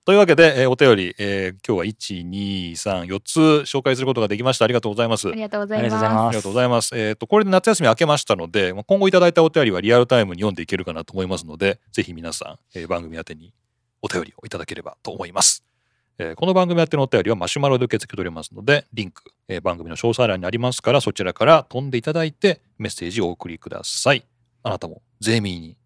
[0.07, 3.39] というわけで、えーお便り、えー今日は1、2、3、4つ
[3.71, 4.65] 紹介することができました。
[4.65, 5.33] ありがとうございますあ。
[5.35, 6.99] りがとうございまますありがとうございます。
[6.99, 13.53] えっ、と、これで夏休み明けましたので、まあ今後いただいたお便りはリアルタイムに読んでいけるかなと思いますので、ぜひ皆さん、えー番組宛てに
[14.01, 15.68] お便りをいただければと思います。
[16.21, 24.25] えーこの番組宛てのお便りはマシュマロで受け付けておりますので、リンク、えー番組の詳細欄にありますから、そちらから飛んでいただいてメッセージをお送りください。
[24.65, 25.77] あなたもゼミーに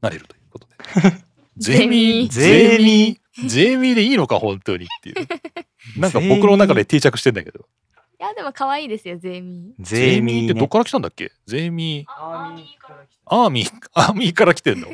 [0.00, 0.74] なれるということで。
[1.56, 2.28] ゼミ？
[2.28, 3.20] ーゼミ？
[3.38, 5.16] ーゼミーでいいのか、本当にっていう。
[6.00, 7.60] なんか僕の中で定着してんだけど。
[7.60, 7.64] す
[8.20, 11.32] いやでも可愛いですよゼミゼミねってどっから来たんだっけ？
[11.46, 12.04] ゼミ？
[12.08, 14.86] アーミーから来てアーミー、アーミーから来てんの？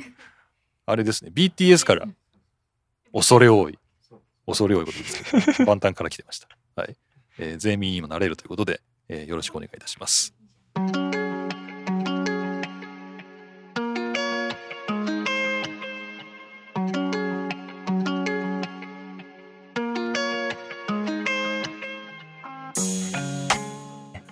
[0.87, 1.31] あれですね。
[1.35, 2.07] BTS から。
[3.12, 3.78] 恐れ多い。
[4.51, 5.67] 恐れ多いことですけど。
[5.67, 6.49] 万端から来てました。
[6.77, 6.97] はい。
[7.39, 10.35] えー、ゼミにもなれるということで、えーよろしくお願いいたします。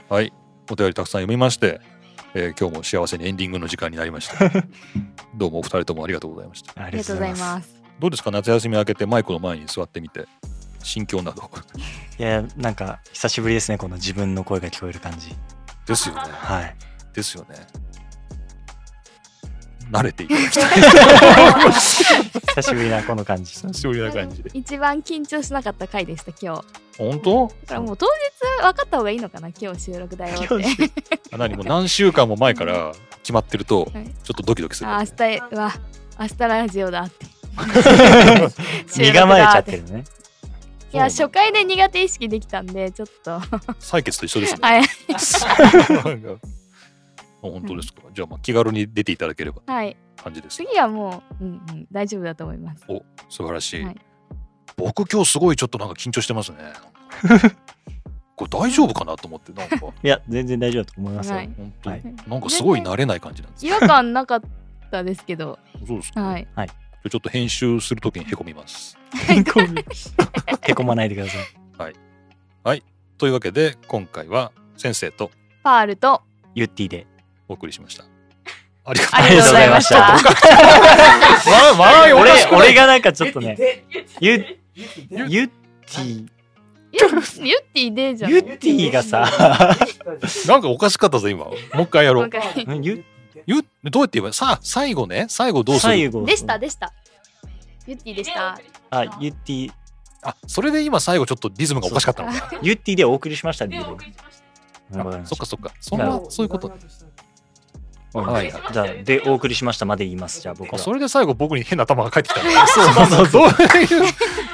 [0.08, 0.32] はい。
[0.70, 1.80] お便りたくさん読みまして、
[2.34, 4.50] えー今日も幸せにエンディングの時間になりました。
[5.34, 6.72] どうもお二人ともありがとうございました。
[6.80, 8.30] あありがとうございますどうですか？
[8.30, 10.26] 夏休み明けてマイクの前に座ってみて。
[10.80, 11.50] 心境など。
[12.18, 13.78] いやなんか久しぶりですね。
[13.78, 15.34] この自分の声が聞こえる感じ。
[15.86, 16.20] ですよね。
[16.22, 16.76] はい。
[17.12, 17.56] ですよね。
[19.90, 21.72] 慣れていただきたい。
[22.54, 23.52] 久しぶりなこの感じ。
[23.52, 24.42] 久しぶりな感じ。
[24.42, 26.62] で一番緊張しなかった回でした今日。
[26.98, 27.48] 本当？
[27.48, 30.90] だからもう当日分かった方がいいのかな今日収録だよって。
[31.32, 32.92] あ何もう何週間も前から
[33.22, 34.04] 決まってるとはい。
[34.04, 35.74] ちょっとドキドキする、あ明日は
[36.20, 37.26] 明日ラジオだって
[38.96, 40.04] 身構えちゃってるね。
[40.92, 43.38] いや初回で苦手意識できたんでちょっと。
[43.80, 44.60] 採血と一緒ですね。
[44.62, 44.82] はい。
[47.42, 48.02] 本当ですか。
[48.12, 49.60] じゃあまあ気軽に出ていただければ。
[49.66, 49.96] はい。
[50.16, 50.56] 感じです。
[50.56, 52.84] 次はもう、うんうん、大丈夫だと思います。
[52.88, 53.96] お素晴らしい、はい。
[54.76, 56.58] 僕今日すごいちょっとなんか緊張してますね。
[58.34, 59.76] これ大丈夫かなと思ってなんか。
[60.02, 61.50] いや全然大丈夫だと思いますよ、はい。
[61.56, 62.02] 本当、はい。
[62.26, 64.40] なんかすごい慣れない感じなんです違和感なかっ
[64.90, 65.58] たですけど。
[65.86, 66.44] そうですか、はい。
[66.44, 66.66] じゃあ
[67.08, 68.96] ちょっと編集するときにへこみます。
[70.62, 71.44] へこまないでください。
[73.18, 75.32] というわけで今回は先生と
[75.64, 76.22] パールと
[76.54, 77.06] ユッティで。
[77.48, 78.04] お送りしました。
[78.84, 80.18] ありがとうございました。
[81.76, 83.84] ま笑いおか俺俺がなんかちょっとね
[84.20, 84.56] ユッ
[85.10, 86.28] ユユッティ。
[86.92, 88.30] ユユッティでじゃん。
[88.30, 89.76] ユッティがさ。
[90.46, 91.46] なんかおかしかったぞ今。
[91.46, 92.30] もう一回やろう。
[92.82, 93.04] ユ
[93.48, 95.24] ゆどうやって言えばさあ最後ね。
[95.30, 95.92] 最後どうする？
[95.94, 96.24] 最後。
[96.26, 96.92] でしたでした。
[97.86, 98.60] ユッティでした。
[98.90, 99.72] あユッティ。
[100.22, 102.50] あそれで今最後ちょっとリズムがおかしかったのか。
[102.62, 104.12] ユッティでお送りしましたでいいよわかり
[105.00, 105.72] あましそっかそっか。
[105.80, 106.68] そんなそういうこと。
[108.12, 108.52] たはい。
[108.72, 109.86] じゃあでお送りしました。
[109.86, 110.42] まで言います。
[110.42, 110.78] じゃあ僕は。
[110.78, 114.12] あそれで最後僕に変な球が返ってきたんだ そうそう どういう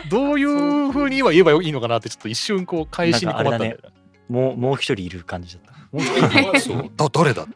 [0.08, 3.78] どういうふうに今言えばいいのかなってちょっと一瞬こう返しに困ったんだよ
[4.28, 6.52] もうもう一人いる感じだった。
[6.52, 6.90] なそう。
[6.96, 7.46] だ誰だ？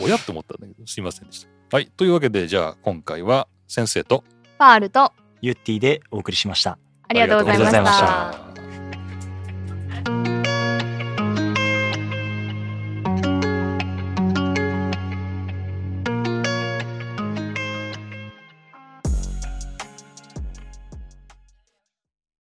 [0.00, 0.18] おや？
[0.18, 1.76] と思ったんだけど、すいませんでした。
[1.76, 1.86] はい。
[1.96, 4.24] というわけで、じゃあ今回は先生と、
[4.58, 6.78] パールと、ユッティでお送りしました。
[7.08, 10.31] ありがとうございました。